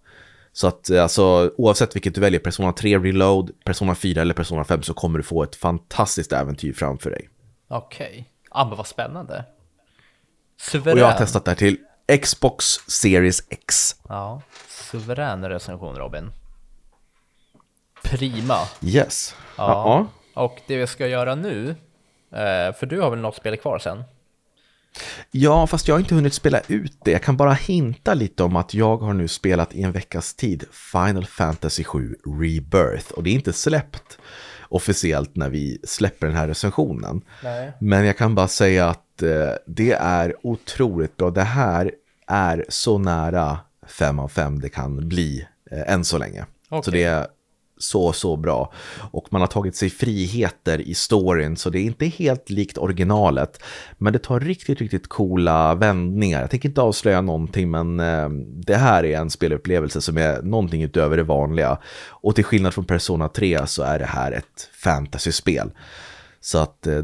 [0.54, 4.82] Så att alltså, oavsett vilket du väljer, Persona 3 Reload, Persona 4 eller Persona 5
[4.82, 7.30] så kommer du få ett fantastiskt äventyr framför dig.
[7.68, 8.24] Okej, okay.
[8.52, 9.46] ja men vad spännande.
[10.62, 10.98] Suverän.
[10.98, 11.78] Och jag har testat det här till
[12.22, 13.96] Xbox Series X.
[14.08, 14.42] Ja,
[14.92, 16.32] suverän recension Robin.
[18.04, 18.58] Prima.
[18.82, 19.36] Yes.
[19.58, 20.08] Ja.
[20.34, 20.42] ja.
[20.42, 21.70] Och det vi ska göra nu,
[22.32, 24.04] eh, för du har väl något spel kvar sen?
[25.32, 27.12] Ja, fast jag har inte hunnit spela ut det.
[27.12, 30.64] Jag kan bara hinta lite om att jag har nu spelat i en veckas tid
[30.72, 34.18] Final Fantasy 7 Rebirth och det är inte släppt
[34.70, 37.22] officiellt när vi släpper den här recensionen.
[37.44, 37.72] Nej.
[37.80, 41.32] Men jag kan bara säga att eh, det är otroligt bra.
[41.32, 41.92] Det här
[42.28, 43.60] är så nära
[43.92, 46.46] 5 av 5 det kan bli eh, än så länge.
[46.70, 46.84] Okay.
[46.84, 47.28] Så det är
[47.84, 48.74] så, så bra.
[49.12, 53.64] Och man har tagit sig friheter i storyn, så det är inte helt likt originalet.
[53.98, 56.42] Men det tar riktigt, riktigt coola vändningar.
[56.42, 58.30] Jag tänker inte avslöja någonting, men eh,
[58.66, 61.78] det här är en spelupplevelse som är någonting utöver det vanliga.
[62.08, 65.72] Och till skillnad från Persona 3 så är det här ett fantasyspel.
[66.40, 67.04] Så att eh,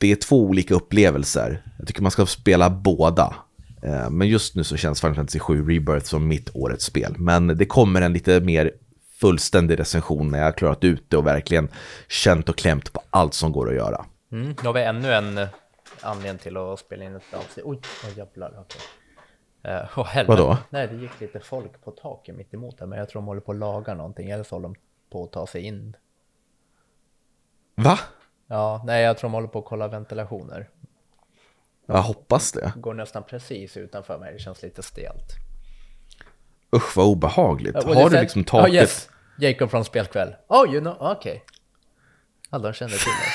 [0.00, 1.62] det är två olika upplevelser.
[1.78, 3.34] Jag tycker man ska spela båda.
[3.82, 7.14] Eh, men just nu så känns Final Fantasy 7 Rebirth som mitt årets spel.
[7.18, 8.72] Men det kommer en lite mer
[9.20, 11.68] fullständig recension när jag har klarat ut det och verkligen
[12.08, 14.04] känt och klämt på allt som går att göra.
[14.32, 15.48] Mm, då har vi ännu en eh,
[16.00, 17.66] anledning till att spela in ett avsnitt.
[17.66, 18.60] Oj, oh, jävlar.
[18.60, 18.80] Okay.
[19.74, 20.56] Uh, oh, Vadå?
[20.70, 23.40] Nej, det gick lite folk på taket mitt emot här, men jag tror de håller
[23.40, 24.74] på att laga någonting, eller så håller de
[25.10, 25.96] på att ta sig in.
[27.74, 27.98] Va?
[28.46, 30.68] Ja, nej, jag tror de håller på att kolla ventilationer.
[31.90, 32.72] Jag hoppas det.
[32.76, 35.34] Går nästan precis utanför mig, det känns lite stelt.
[36.76, 37.76] Usch vad obehagligt.
[37.84, 38.70] Ja, Har du liksom taket?
[38.70, 39.08] Oh, yes.
[39.38, 40.34] Jacob från spelkväll.
[40.48, 41.32] Oh, you know, okej.
[41.32, 41.40] Okay.
[42.50, 43.28] Alla kände till det.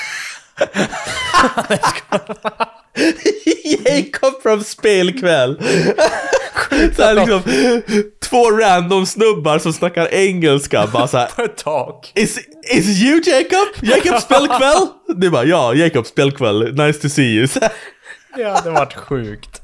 [3.90, 5.58] Jacob från spelkväll.
[6.96, 7.42] så här liksom,
[8.22, 11.48] två random snubbar som snackar engelska bara så här.
[11.48, 12.12] talk.
[12.14, 12.38] Is,
[12.70, 13.68] is you Jacob?
[13.82, 14.86] Jacob spelkväll?
[15.16, 16.74] Du bara ja, Jacob spelkväll.
[16.74, 17.48] Nice to see you.
[18.36, 19.62] Ja, det varit sjukt.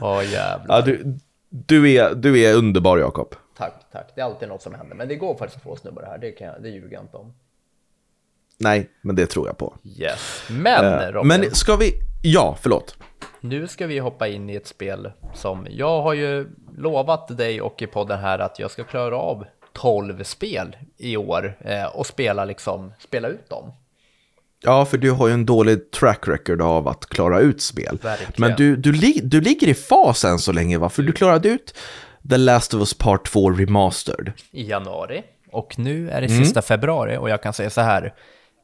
[0.00, 0.76] Åh oh, jävlar.
[0.76, 1.18] Ja, du,
[1.48, 3.34] du, är, du är underbar Jakob.
[3.56, 4.12] Tack, tack.
[4.14, 4.96] Det är alltid något som händer.
[4.96, 7.34] Men det går faktiskt två snubbar här, det, kan jag, det ljuger jag inte om.
[8.58, 9.74] Nej, men det tror jag på.
[9.84, 10.44] Yes.
[10.50, 11.28] Men uh, Robin.
[11.28, 11.92] Men ska vi,
[12.22, 12.96] ja, förlåt.
[13.40, 17.82] Nu ska vi hoppa in i ett spel som jag har ju lovat dig och
[17.82, 22.44] i podden här att jag ska klara av 12 spel i år eh, och spela
[22.44, 23.72] liksom, spela ut dem.
[24.64, 27.98] Ja, för du har ju en dålig track record av att klara ut spel.
[28.02, 28.32] Verkligen.
[28.36, 28.92] Men du, du,
[29.22, 30.88] du ligger i fas än så länge, va?
[30.88, 31.74] För du klarade ut
[32.30, 34.32] The Last of Us Part 2 Remastered.
[34.50, 35.22] I januari.
[35.52, 36.44] Och nu är det mm.
[36.44, 38.14] sista februari och jag kan säga så här.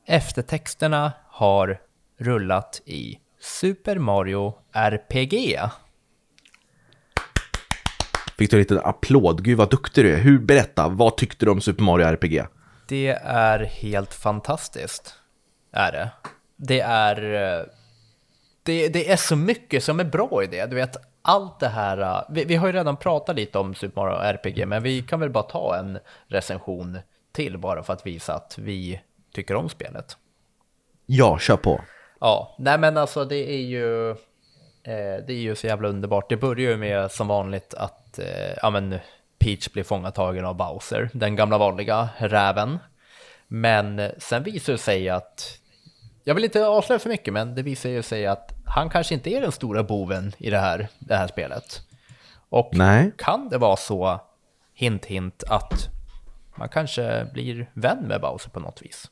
[0.07, 1.79] Eftertexterna har
[2.19, 5.59] rullat i Super Mario RPG.
[8.39, 9.45] Fick du en liten applåd?
[9.45, 10.19] Gud vad duktig du är.
[10.19, 12.43] Hur, berätta, vad tyckte du om Super Mario RPG?
[12.89, 15.15] Det är helt fantastiskt
[15.73, 16.11] är det.
[16.57, 17.15] Det är...
[18.63, 20.67] det, det är så mycket som är bra i det.
[20.67, 24.01] Du vet, allt det här, uh, vi, vi har ju redan pratat lite om Super
[24.01, 26.99] Mario RPG, men vi kan väl bara ta en recension
[27.33, 29.01] till bara för att visa att vi
[29.33, 30.17] tycker om spelet.
[31.07, 31.81] Ja, kör på.
[32.21, 36.29] Ja, nej men alltså det är ju, eh, det är ju så jävla underbart.
[36.29, 38.99] Det börjar ju med som vanligt att, eh, ja men
[39.39, 42.79] Peach blir fångatagen av Bowser, den gamla vanliga räven.
[43.49, 45.59] Men sen visar det sig att,
[46.25, 49.41] jag vill inte avslöja för mycket, men det visar sig att han kanske inte är
[49.41, 51.83] den stora boven i det här, det här spelet.
[52.49, 53.13] Och Nej.
[53.19, 54.21] kan det vara så,
[54.75, 55.89] hint hint, att
[56.57, 59.11] man kanske blir vän med Bowser på något vis?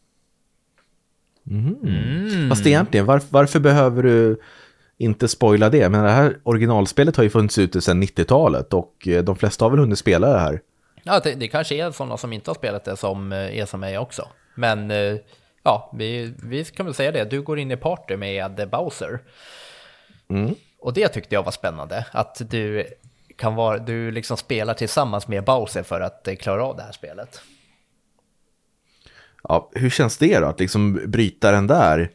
[1.50, 2.48] Mm.
[2.48, 4.40] Fast egentligen, varför, varför behöver du
[4.98, 5.88] inte spoila det?
[5.88, 9.70] Men det här originalspelet har ju funnits ute sedan 90-talet och eh, de flesta har
[9.70, 10.60] väl hunnit spela det här.
[11.08, 13.80] Ja, det, det kanske är sådana som inte har spelat det som eh, är som
[13.80, 14.28] mig också.
[14.54, 15.16] Men eh,
[15.62, 17.24] ja, vi, vi kan väl säga det.
[17.24, 19.20] Du går in i party med Bowser.
[20.28, 20.54] Mm.
[20.78, 22.06] Och det tyckte jag var spännande.
[22.12, 22.86] Att du
[23.36, 27.40] kan vara, du liksom spelar tillsammans med Bowser för att klara av det här spelet.
[29.42, 30.46] Ja, hur känns det då?
[30.46, 32.10] Att liksom bryta den där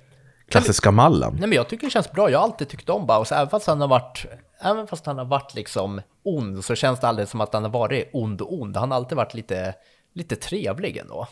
[0.51, 1.33] klassiska mallen?
[1.39, 2.29] Nej, men jag tycker det känns bra.
[2.29, 4.25] Jag har alltid tyckt om Bowser, även fast han har varit,
[4.59, 7.71] även fast han har varit liksom ond, så känns det aldrig som att han har
[7.71, 8.77] varit ond och ond.
[8.77, 9.75] Han har alltid varit lite,
[10.13, 11.27] lite trevlig ändå.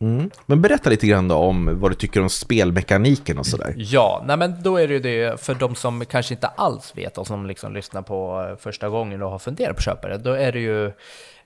[0.00, 0.30] Mm.
[0.46, 3.74] Men berätta lite grann då om vad du tycker om spelmekaniken och sådär.
[3.76, 7.18] Ja, nej men då är det ju det för de som kanske inte alls vet
[7.18, 10.18] och som liksom lyssnar på första gången och har funderat på att köpa det.
[10.18, 10.92] Då är det ju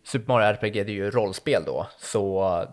[0.05, 1.87] Super Mario RPG, det är ju rollspel då.
[2.01, 2.65] Så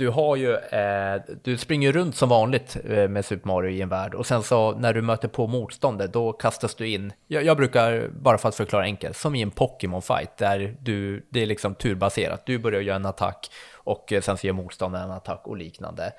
[0.00, 3.88] du har ju, eh, du springer runt som vanligt eh, med Super Mario i en
[3.88, 7.56] värld och sen så när du möter på motståndet då kastas du in, jag, jag
[7.56, 11.46] brukar, bara för att förklara enkelt, som i en Pokémon fight där du, det är
[11.46, 15.42] liksom turbaserat, du börjar göra en attack och eh, sen så gör motståndaren en attack
[15.44, 16.12] och liknande.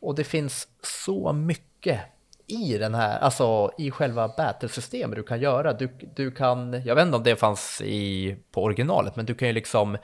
[0.00, 2.00] Och det finns så mycket
[2.46, 5.72] i den här, alltså i själva battlesystemet du kan göra.
[5.72, 9.48] Du, du kan, jag vet inte om det fanns i, på originalet, men du kan
[9.48, 9.98] ju liksom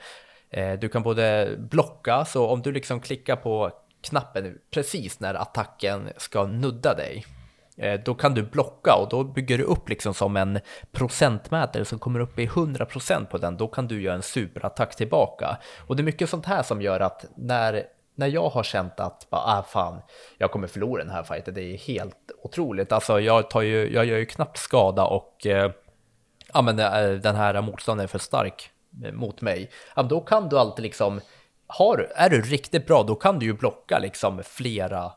[0.55, 6.09] Eh, du kan både blocka, så om du liksom klickar på knappen precis när attacken
[6.17, 7.25] ska nudda dig,
[7.77, 10.59] eh, då kan du blocka och då bygger du upp liksom som en
[10.91, 15.57] procentmätare som kommer upp i 100% på den, då kan du göra en superattack tillbaka.
[15.87, 17.83] Och det är mycket sånt här som gör att när,
[18.15, 20.01] när jag har känt att ah, fan,
[20.37, 22.91] jag kommer förlora den här fighten, det är helt otroligt.
[22.91, 25.71] Alltså jag, tar ju, jag gör ju knappt skada och eh,
[26.53, 28.71] ja, men eh, den här motståndaren är för stark
[29.13, 31.21] mot mig, ja, då kan du alltid liksom,
[31.67, 35.11] har, är du riktigt bra, då kan du ju blocka liksom flera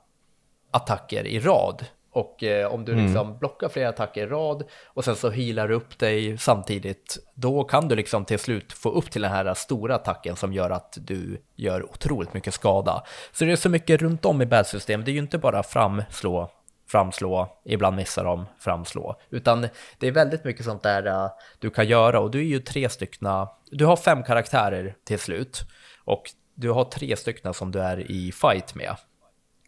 [0.70, 1.84] attacker i rad.
[2.12, 3.04] Och eh, om du mm.
[3.04, 7.64] liksom blockar flera attacker i rad och sen så healar du upp dig samtidigt, då
[7.64, 10.98] kan du liksom till slut få upp till den här stora attacken som gör att
[11.00, 13.02] du gör otroligt mycket skada.
[13.32, 16.50] Så det är så mycket runt om i battlesystem, det är ju inte bara framslå
[16.88, 19.20] framslå, ibland missar de framslå.
[19.30, 19.68] Utan
[19.98, 22.88] det är väldigt mycket sånt där uh, du kan göra och du är ju tre
[22.88, 25.60] styckna, du har fem karaktärer till slut
[26.04, 26.22] och
[26.54, 28.96] du har tre styckna som du är i fight med.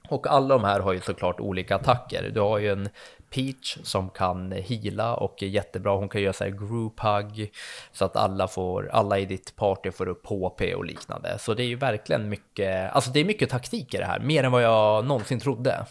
[0.08, 2.30] Och alla de här har ju såklart olika attacker.
[2.34, 2.88] Du har ju en
[3.30, 5.96] Peach som kan hila och är jättebra.
[5.96, 7.52] Hon kan göra så här group hug
[7.92, 11.38] så att alla, får, alla i ditt party får upp HP och liknande.
[11.38, 14.44] Så det är ju verkligen mycket, alltså det är mycket taktik i det här, mer
[14.44, 15.86] än vad jag någonsin trodde.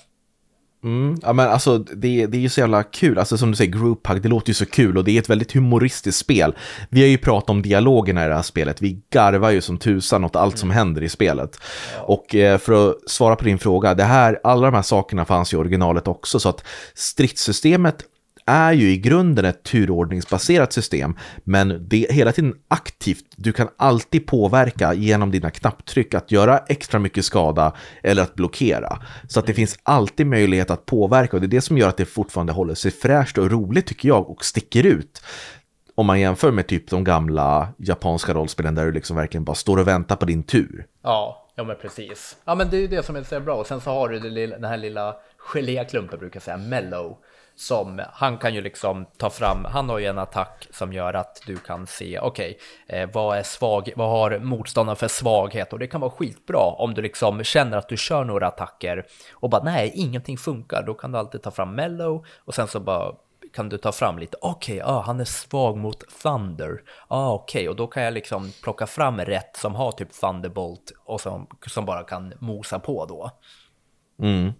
[0.84, 3.72] Mm, ja men alltså det, det är ju så jävla kul, alltså som du säger
[3.72, 6.56] group hug, det låter ju så kul och det är ett väldigt humoristiskt spel.
[6.90, 10.24] Vi har ju pratat om dialogerna i det här spelet, vi garvar ju som tusan
[10.24, 11.60] åt allt som händer i spelet.
[11.98, 15.54] Och eh, för att svara på din fråga, det här, alla de här sakerna fanns
[15.54, 16.64] ju i originalet också så att
[16.94, 18.04] stridssystemet
[18.50, 23.26] är ju i grunden ett turordningsbaserat system, men det är hela tiden aktivt.
[23.36, 29.00] Du kan alltid påverka genom dina knapptryck att göra extra mycket skada eller att blockera.
[29.28, 31.98] Så att det finns alltid möjlighet att påverka och det är det som gör att
[31.98, 35.22] det fortfarande håller sig fräscht och roligt tycker jag och sticker ut.
[35.96, 39.78] Om man jämför med typ de gamla japanska rollspelen där du liksom verkligen bara står
[39.78, 40.86] och väntar på din tur.
[41.04, 42.38] Ja, ja men precis.
[42.46, 44.20] Ja men det är ju det som är så bra och sen så har du
[44.48, 47.18] den här lilla geléklumpen brukar jag säga, mellow
[47.60, 49.66] som han kan ju liksom ta fram.
[49.66, 52.58] Han har ju en attack som gör att du kan se okej,
[52.88, 53.90] okay, eh, vad är svag?
[53.96, 55.74] Vad har motståndaren för svaghet?
[55.74, 59.50] Och det kan vara skitbra om du liksom känner att du kör några attacker och
[59.50, 60.84] bara nej, ingenting funkar.
[60.86, 63.14] Då kan du alltid ta fram mellow och sen så bara
[63.54, 67.60] kan du ta fram lite, okej, okay, ah, han är svag mot Thunder, ah, okej,
[67.60, 67.68] okay.
[67.68, 71.86] och då kan jag liksom plocka fram rätt som har typ Thunderbolt och som, som
[71.86, 73.32] bara kan mosa på då.
[74.22, 74.54] Mm.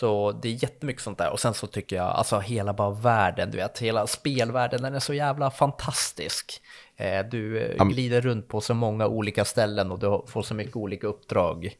[0.00, 1.30] Så det är jättemycket sånt där.
[1.30, 5.00] Och sen så tycker jag, alltså hela bara världen, du vet, hela spelvärlden, den är
[5.00, 6.62] så jävla fantastisk.
[6.96, 10.76] Eh, du eh, glider runt på så många olika ställen och du får så mycket
[10.76, 11.76] olika uppdrag.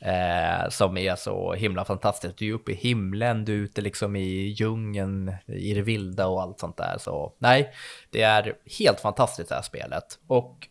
[0.00, 2.38] Eh, som är så himla fantastiskt.
[2.38, 6.42] Du är uppe i himlen, du är ute liksom i djungeln, i det vilda och
[6.42, 6.96] allt sånt där.
[6.98, 7.72] Så nej,
[8.10, 10.18] det är helt fantastiskt det här spelet.
[10.26, 10.68] Och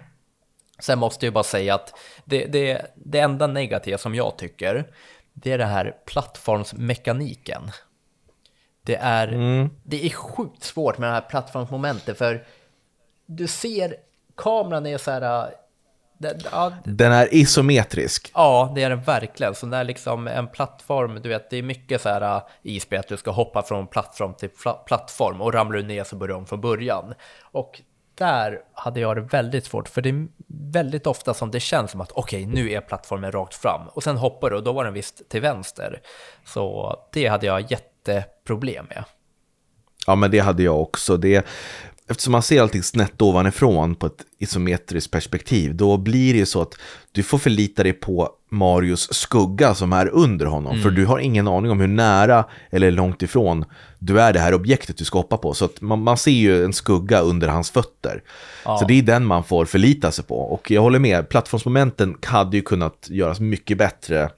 [0.78, 4.86] sen måste jag bara säga att det, det, det enda negativa som jag tycker,
[5.34, 7.70] det är det här plattformsmekaniken.
[8.82, 9.70] Det är, mm.
[9.82, 12.46] det är sjukt svårt med det här plattformsmomentet för
[13.26, 13.94] du ser
[14.36, 15.50] kameran är så här
[16.20, 18.30] den, ja, den är isometrisk.
[18.34, 19.54] Ja, det är den verkligen.
[19.54, 23.00] Så när liksom en plattform, du vet, det är mycket så här uh, i spel
[23.00, 24.50] att du ska hoppa från plattform till
[24.86, 27.14] plattform och ramlar du ner så börjar du om från början.
[27.40, 27.80] Och
[28.14, 32.00] där hade jag det väldigt svårt, för det är väldigt ofta som det känns som
[32.00, 34.84] att okej, okay, nu är plattformen rakt fram och sen hoppar du och då var
[34.84, 36.00] den visst till vänster.
[36.44, 39.04] Så det hade jag jätteproblem med.
[40.06, 41.16] Ja, men det hade jag också.
[41.16, 41.46] Det,
[42.10, 46.62] eftersom man ser allting snett ovanifrån på ett isometriskt perspektiv, då blir det ju så
[46.62, 46.74] att
[47.12, 50.82] du får förlita dig på Marios skugga som är under honom, mm.
[50.82, 53.64] för du har ingen aning om hur nära eller långt ifrån
[53.98, 55.54] du är det här objektet du ska hoppa på.
[55.54, 58.22] Så att man, man ser ju en skugga under hans fötter.
[58.64, 58.78] Ja.
[58.78, 60.40] Så det är den man får förlita sig på.
[60.40, 64.30] Och jag håller med, plattformsmomenten hade ju kunnat göras mycket bättre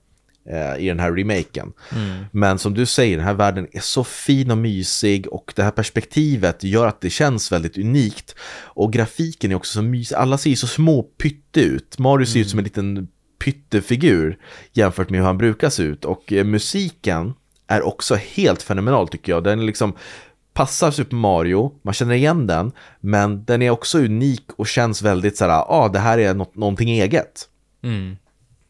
[0.78, 1.72] i den här remaken.
[1.92, 2.24] Mm.
[2.30, 5.70] Men som du säger, den här världen är så fin och mysig och det här
[5.70, 8.34] perspektivet gör att det känns väldigt unikt.
[8.64, 11.98] Och grafiken är också så mysig, alla ser ju så små pytte ut.
[11.98, 12.42] Mario ser mm.
[12.42, 13.08] ut som en liten
[13.44, 14.38] pyttefigur
[14.72, 16.04] jämfört med hur han brukar se ut.
[16.04, 17.34] Och eh, musiken
[17.66, 19.44] är också helt fenomenal tycker jag.
[19.44, 19.94] Den är liksom
[20.52, 25.36] passar Super Mario, man känner igen den, men den är också unik och känns väldigt
[25.36, 27.48] så här, ja ah, det här är något, någonting eget.
[27.82, 28.16] Mm.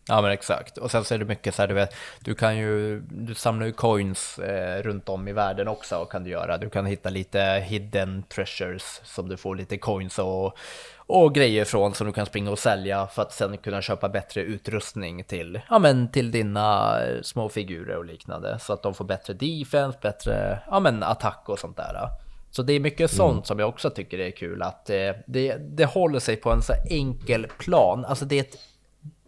[0.08, 0.78] Ja men exakt.
[0.78, 3.66] Och sen så är det mycket så här, du vet, du kan ju, du samlar
[3.66, 6.58] ju coins eh, runt om i världen också kan du göra.
[6.58, 10.56] Du kan hitta lite hidden treasures som du får lite coins och,
[10.96, 14.40] och grejer från som du kan springa och sälja för att sen kunna köpa bättre
[14.40, 18.58] utrustning till, ja men till dina eh, små figurer och liknande.
[18.58, 22.08] Så att de får bättre defense, bättre, ja men attack och sånt där.
[22.50, 23.08] Så det är mycket mm.
[23.08, 23.44] sånt mm.
[23.44, 26.72] som jag också tycker är kul, att eh, det, det håller sig på en så
[26.90, 28.04] enkel plan.
[28.04, 28.58] Alltså det är ett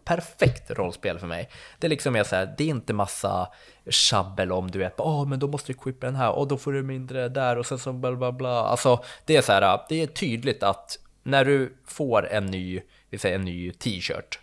[0.05, 1.49] perfekt rollspel för mig.
[1.79, 3.47] Det är liksom mer så här, det är inte massa
[3.89, 6.57] tjabbel om du vet, ja oh, men då måste du equippa den här och då
[6.57, 8.63] får du mindre där och sen så bla bla bla.
[8.63, 13.17] Alltså det är så här, det är tydligt att när du får en ny, vi
[13.17, 14.39] säger en ny t-shirt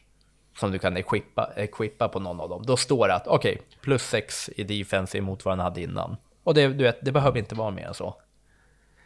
[0.59, 3.65] som du kan equippa, equippa på någon av dem, då står det att okej, okay,
[3.81, 6.17] plus 6 i defense emot vad den hade innan.
[6.45, 8.22] Och det, du vet, det behöver inte vara mer än så.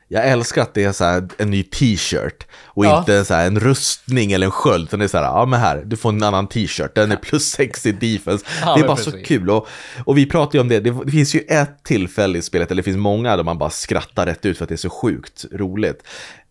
[0.09, 2.99] Jag älskar att det är så här en ny t-shirt och ja.
[2.99, 4.85] inte så här en rustning eller en sköld.
[4.85, 7.17] Utan det är så här, ja men här, du får en annan t-shirt, den är
[7.17, 8.47] plus 6 i defense.
[8.63, 9.13] Ja, det är bara precis.
[9.13, 9.51] så kul.
[9.51, 9.69] Och,
[10.05, 12.85] och vi pratar ju om det, det, finns ju ett tillfälle i spelet, eller det
[12.85, 16.03] finns många där man bara skrattar rätt ut för att det är så sjukt roligt.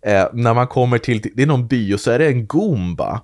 [0.06, 3.22] Eh, när man kommer till, det är någon by och så är det en Goomba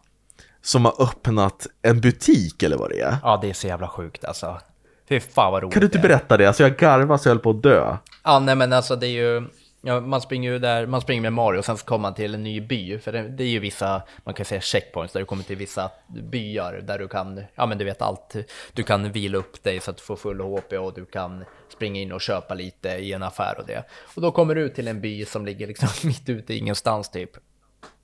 [0.64, 3.18] som har öppnat en butik eller vad det är.
[3.24, 4.60] Ja, det är så jävla sjukt alltså.
[5.10, 6.48] Fy fan vad roligt Kan du inte berätta det?
[6.48, 7.98] Alltså jag garvar så jag höll på att dö.
[8.24, 9.48] Ja, nej men alltså det är ju
[9.84, 12.34] Ja, man springer ju där, man springer med Mario och sen så kommer man till
[12.34, 13.00] en ny by.
[13.00, 15.92] För det, det, är ju vissa, man kan säga checkpoints, där du kommer till vissa
[16.08, 18.36] byar där du kan, ja men du vet allt.
[18.74, 22.02] Du kan vila upp dig så att du får full HP och du kan springa
[22.02, 23.84] in och köpa lite i en affär och det.
[24.16, 27.10] Och då kommer du ut till en by som ligger liksom mitt ute i ingenstans
[27.10, 27.32] typ.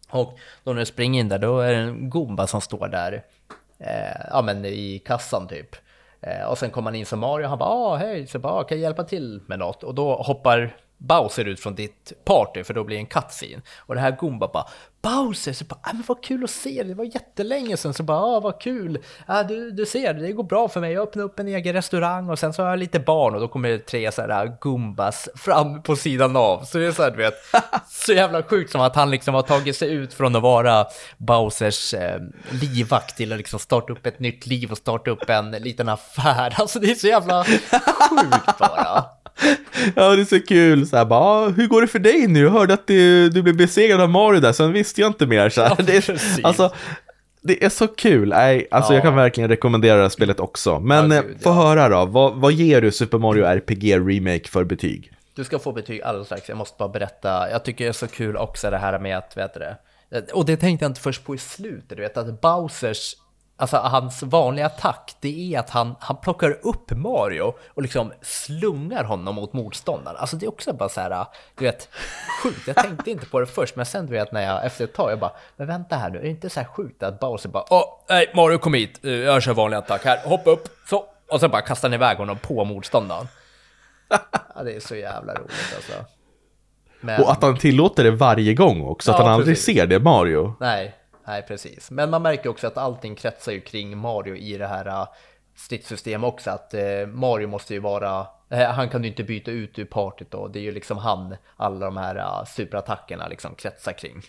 [0.10, 3.24] Och då när du springer in där, då är det en gomba som står där,
[3.80, 5.76] eh, ja men i kassan typ.
[6.22, 8.54] Eh, och sen kommer man in som Mario och han bara ah, hej, så bara
[8.54, 9.84] ah, kan jag hjälpa till med något?
[9.84, 13.62] Och då hoppar Bowser ut från ditt party för då blir det en cutscene.
[13.78, 14.66] Och det här Goomba bara
[15.02, 18.04] Bowser, så bara, ah, men vad kul att se dig, det var jättelänge sedan, så
[18.04, 21.24] bara, ah, vad kul, ah, du, du ser, det går bra för mig, jag öppnar
[21.24, 23.80] upp en egen restaurang och sen så har jag lite barn och då kommer det
[23.80, 26.64] tre så här Goombas fram på sidan av.
[26.64, 27.34] Så det är så här, du vet,
[27.90, 30.86] så jävla sjukt som att han liksom har tagit sig ut från att vara
[31.18, 32.22] Bowsers eh,
[32.52, 36.54] livvakt till att liksom starta upp ett nytt liv och starta upp en liten affär.
[36.60, 39.06] Alltså det är så jävla sjukt bara.
[39.96, 40.88] Ja, det är så kul.
[40.88, 42.40] Så här, bara, ah, hur går det för dig nu?
[42.40, 45.50] Jag hörde att du, du blev besegrad av Mario där, sen visste jag inte mer.
[45.50, 45.76] Så här.
[45.78, 46.74] Ja, det, är, alltså,
[47.42, 48.30] det är så kul.
[48.30, 48.96] Nej, alltså, ja.
[48.96, 50.80] Jag kan verkligen rekommendera det här spelet också.
[50.80, 54.48] Men ja, gud, eh, få höra då, vad, vad ger du Super Mario RPG Remake
[54.48, 55.12] för betyg?
[55.36, 56.50] Du ska få betyg alldeles strax.
[56.50, 57.50] Jag måste bara berätta.
[57.52, 59.78] Jag tycker det är så kul också det här med att, vet du det?
[60.34, 63.16] Och det tänkte jag inte först på i slutet, du vet att Bowsers
[63.60, 69.04] Alltså hans vanliga attack, det är att han, han plockar upp Mario och liksom slungar
[69.04, 70.18] honom mot motståndaren.
[70.18, 71.26] Alltså det är också bara så här,
[71.58, 71.90] du vet,
[72.44, 72.68] sjukt.
[72.68, 75.12] Jag tänkte inte på det först, men sen du vet när jag efter ett tag,
[75.12, 77.64] jag bara, men vänta här nu, är det inte så här sjukt att Bowser bara,
[77.70, 81.52] åh, nej, Mario kom hit, jag kör vanlig attack här, hoppa upp, så, och sen
[81.52, 83.28] bara kastar han iväg honom på motståndaren.
[84.56, 85.94] Ja, det är så jävla roligt alltså.
[87.02, 87.24] Men...
[87.24, 90.56] Och att han tillåter det varje gång också, att han aldrig ser det Mario.
[90.60, 90.96] Nej,
[91.28, 91.92] nej precis.
[91.92, 95.08] Men man märker också att allting kretsar ju kring Mario i det här uh,
[95.56, 96.52] stridssystemet också.
[96.52, 100.32] Att uh, Mario måste ju vara, uh, han kan ju inte byta ut ur partyt
[100.32, 100.48] då.
[100.48, 104.22] Det är ju liksom han, alla de här superattackerna liksom kretsar kring.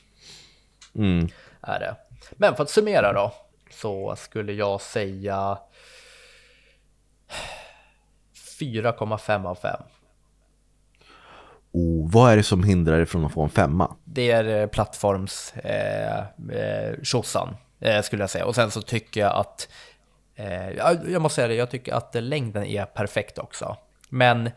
[0.94, 1.28] Mm.
[1.61, 1.96] Är det.
[2.30, 3.32] Men för att summera då,
[3.70, 5.59] så skulle jag säga
[8.61, 9.82] 4,5 av 5.
[11.79, 13.97] Oh, vad är det som hindrar dig från att få en femma?
[14.05, 16.18] Det är eh, plattforms eh,
[16.53, 16.93] eh,
[17.81, 18.47] eh, skulle jag säga.
[18.47, 19.68] Och sen så tycker jag att,
[20.35, 20.70] eh,
[21.12, 23.76] jag måste säga det, jag tycker att eh, längden är perfekt också.
[24.09, 24.51] Men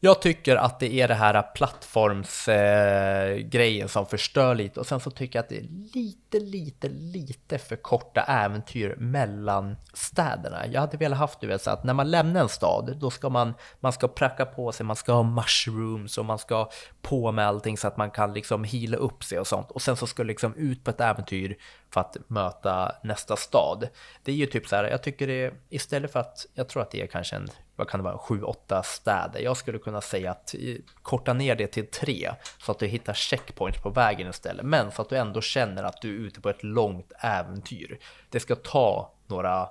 [0.00, 5.10] jag tycker att det är det här plattformsgrejen eh, som förstör lite och sen så
[5.10, 10.66] tycker jag att det är lite, lite, lite lite för korta äventyr mellan städerna.
[10.66, 13.28] Jag hade velat haft, du vet, så att när man lämnar en stad, då ska
[13.28, 16.70] man, man ska pracka på sig, man ska ha mushrooms och man ska
[17.02, 19.70] på med allting så att man kan liksom heala upp sig och sånt.
[19.70, 21.56] Och sen så ska du liksom ut på ett äventyr
[21.90, 23.88] för att möta nästa stad.
[24.22, 26.90] Det är ju typ så här, jag tycker det istället för att, jag tror att
[26.90, 27.48] det är kanske en
[27.78, 29.40] vad kan det vara, sju, åtta städer.
[29.40, 33.14] Jag skulle kunna säga att eh, korta ner det till tre så att du hittar
[33.14, 34.64] checkpoints på vägen istället.
[34.66, 37.98] Men så att du ändå känner att du ute på ett långt äventyr.
[38.30, 39.68] Det ska ta några,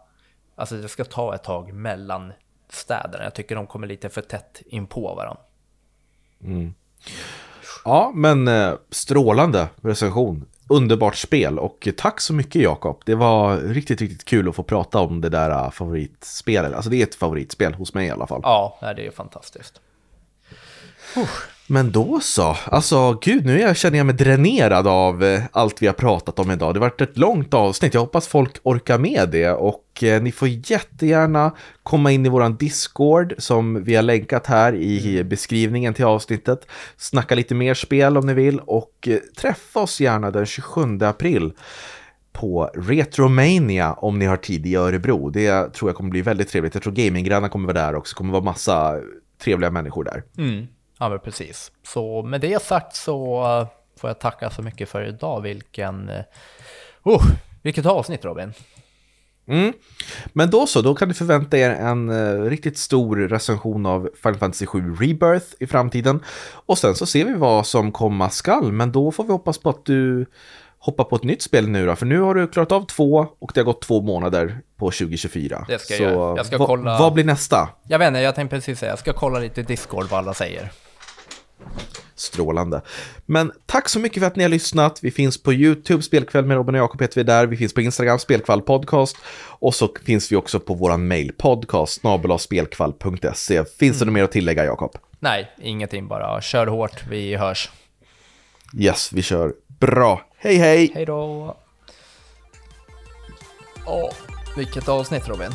[0.55, 2.33] alltså det ska ta ett tag mellan
[2.69, 3.23] städerna.
[3.23, 5.41] Jag tycker de kommer lite för tätt in på varandra.
[6.43, 6.73] Mm.
[7.85, 13.01] Ja, men eh, strålande recension underbart spel och tack så mycket Jakob.
[13.05, 16.73] Det var riktigt, riktigt kul att få prata om det där äh, favoritspelet.
[16.73, 18.41] Alltså det är ett favoritspel hos mig i alla fall.
[18.43, 19.81] Ja, det är fantastiskt.
[21.69, 25.93] Men då så, alltså gud nu känner jag mig dränerad av eh, allt vi har
[25.93, 26.73] pratat om idag.
[26.73, 30.31] Det har varit ett långt avsnitt, jag hoppas folk orkar med det och eh, ni
[30.31, 31.51] får jättegärna
[31.83, 35.29] komma in i våran Discord som vi har länkat här i mm.
[35.29, 36.67] beskrivningen till avsnittet.
[36.97, 41.51] Snacka lite mer spel om ni vill och eh, träffa oss gärna den 27 april
[42.33, 45.29] på Retromania om ni har tid i Örebro.
[45.29, 46.73] Det tror jag kommer bli väldigt trevligt.
[46.73, 48.13] Jag tror gaminggrannar kommer vara där också.
[48.13, 48.99] Det kommer vara massa
[49.43, 50.23] trevliga människor där.
[50.37, 50.67] Mm.
[50.99, 51.71] Ja, men precis.
[51.83, 53.67] Så med det sagt så eh,
[53.99, 55.41] får jag tacka så mycket för idag.
[55.41, 56.11] Vilken...
[57.03, 57.23] Oh,
[57.61, 58.53] vilket avsnitt Robin!
[59.47, 59.73] Mm.
[60.33, 64.37] Men då så, då kan ni förvänta er en uh, riktigt stor recension av Final
[64.37, 66.23] Fantasy 7 Rebirth i framtiden.
[66.65, 69.69] Och sen så ser vi vad som komma skall, men då får vi hoppas på
[69.69, 70.25] att du
[70.79, 73.51] hoppar på ett nytt spel nu då, för nu har du klarat av två och
[73.53, 75.65] det har gått två månader på 2024.
[75.67, 76.37] Det ska jag så, göra.
[76.37, 76.99] Jag ska kolla...
[76.99, 77.69] Vad blir nästa?
[77.87, 80.71] Jag vet inte, jag tänkte precis säga, jag ska kolla lite Discord vad alla säger.
[82.15, 82.81] Strålande.
[83.25, 84.99] Men tack så mycket för att ni har lyssnat.
[85.01, 87.47] Vi finns på YouTube, Spelkväll med Robin och Jakob heter vi där.
[87.47, 89.17] Vi finns på Instagram, Spelkvall podcast.
[89.59, 92.01] Och så finns vi också på våran mail, podcast,
[92.39, 93.65] spelkvall.se.
[93.65, 93.99] Finns mm.
[93.99, 94.97] det något mer att tillägga, Jakob?
[95.19, 96.41] Nej, ingenting bara.
[96.41, 97.69] Kör hårt, vi hörs.
[98.77, 99.53] Yes, vi kör.
[99.79, 100.21] Bra.
[100.37, 100.91] Hej, hej!
[100.95, 101.57] Hej då!
[103.85, 104.11] Åh,
[104.57, 105.51] vilket avsnitt, Robin.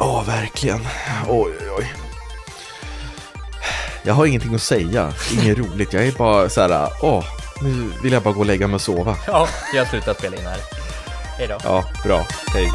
[0.00, 0.80] Åh, verkligen.
[1.28, 2.11] Oj, oj, oj.
[4.02, 5.92] Jag har ingenting att säga, inget roligt.
[5.92, 7.24] Jag är bara så här, åh,
[7.62, 9.16] nu vill jag bara gå och lägga mig och sova.
[9.26, 10.58] Ja, jag har slutat spela in här.
[11.38, 11.58] Hej då.
[11.64, 12.26] Ja, bra.
[12.54, 12.70] Hej.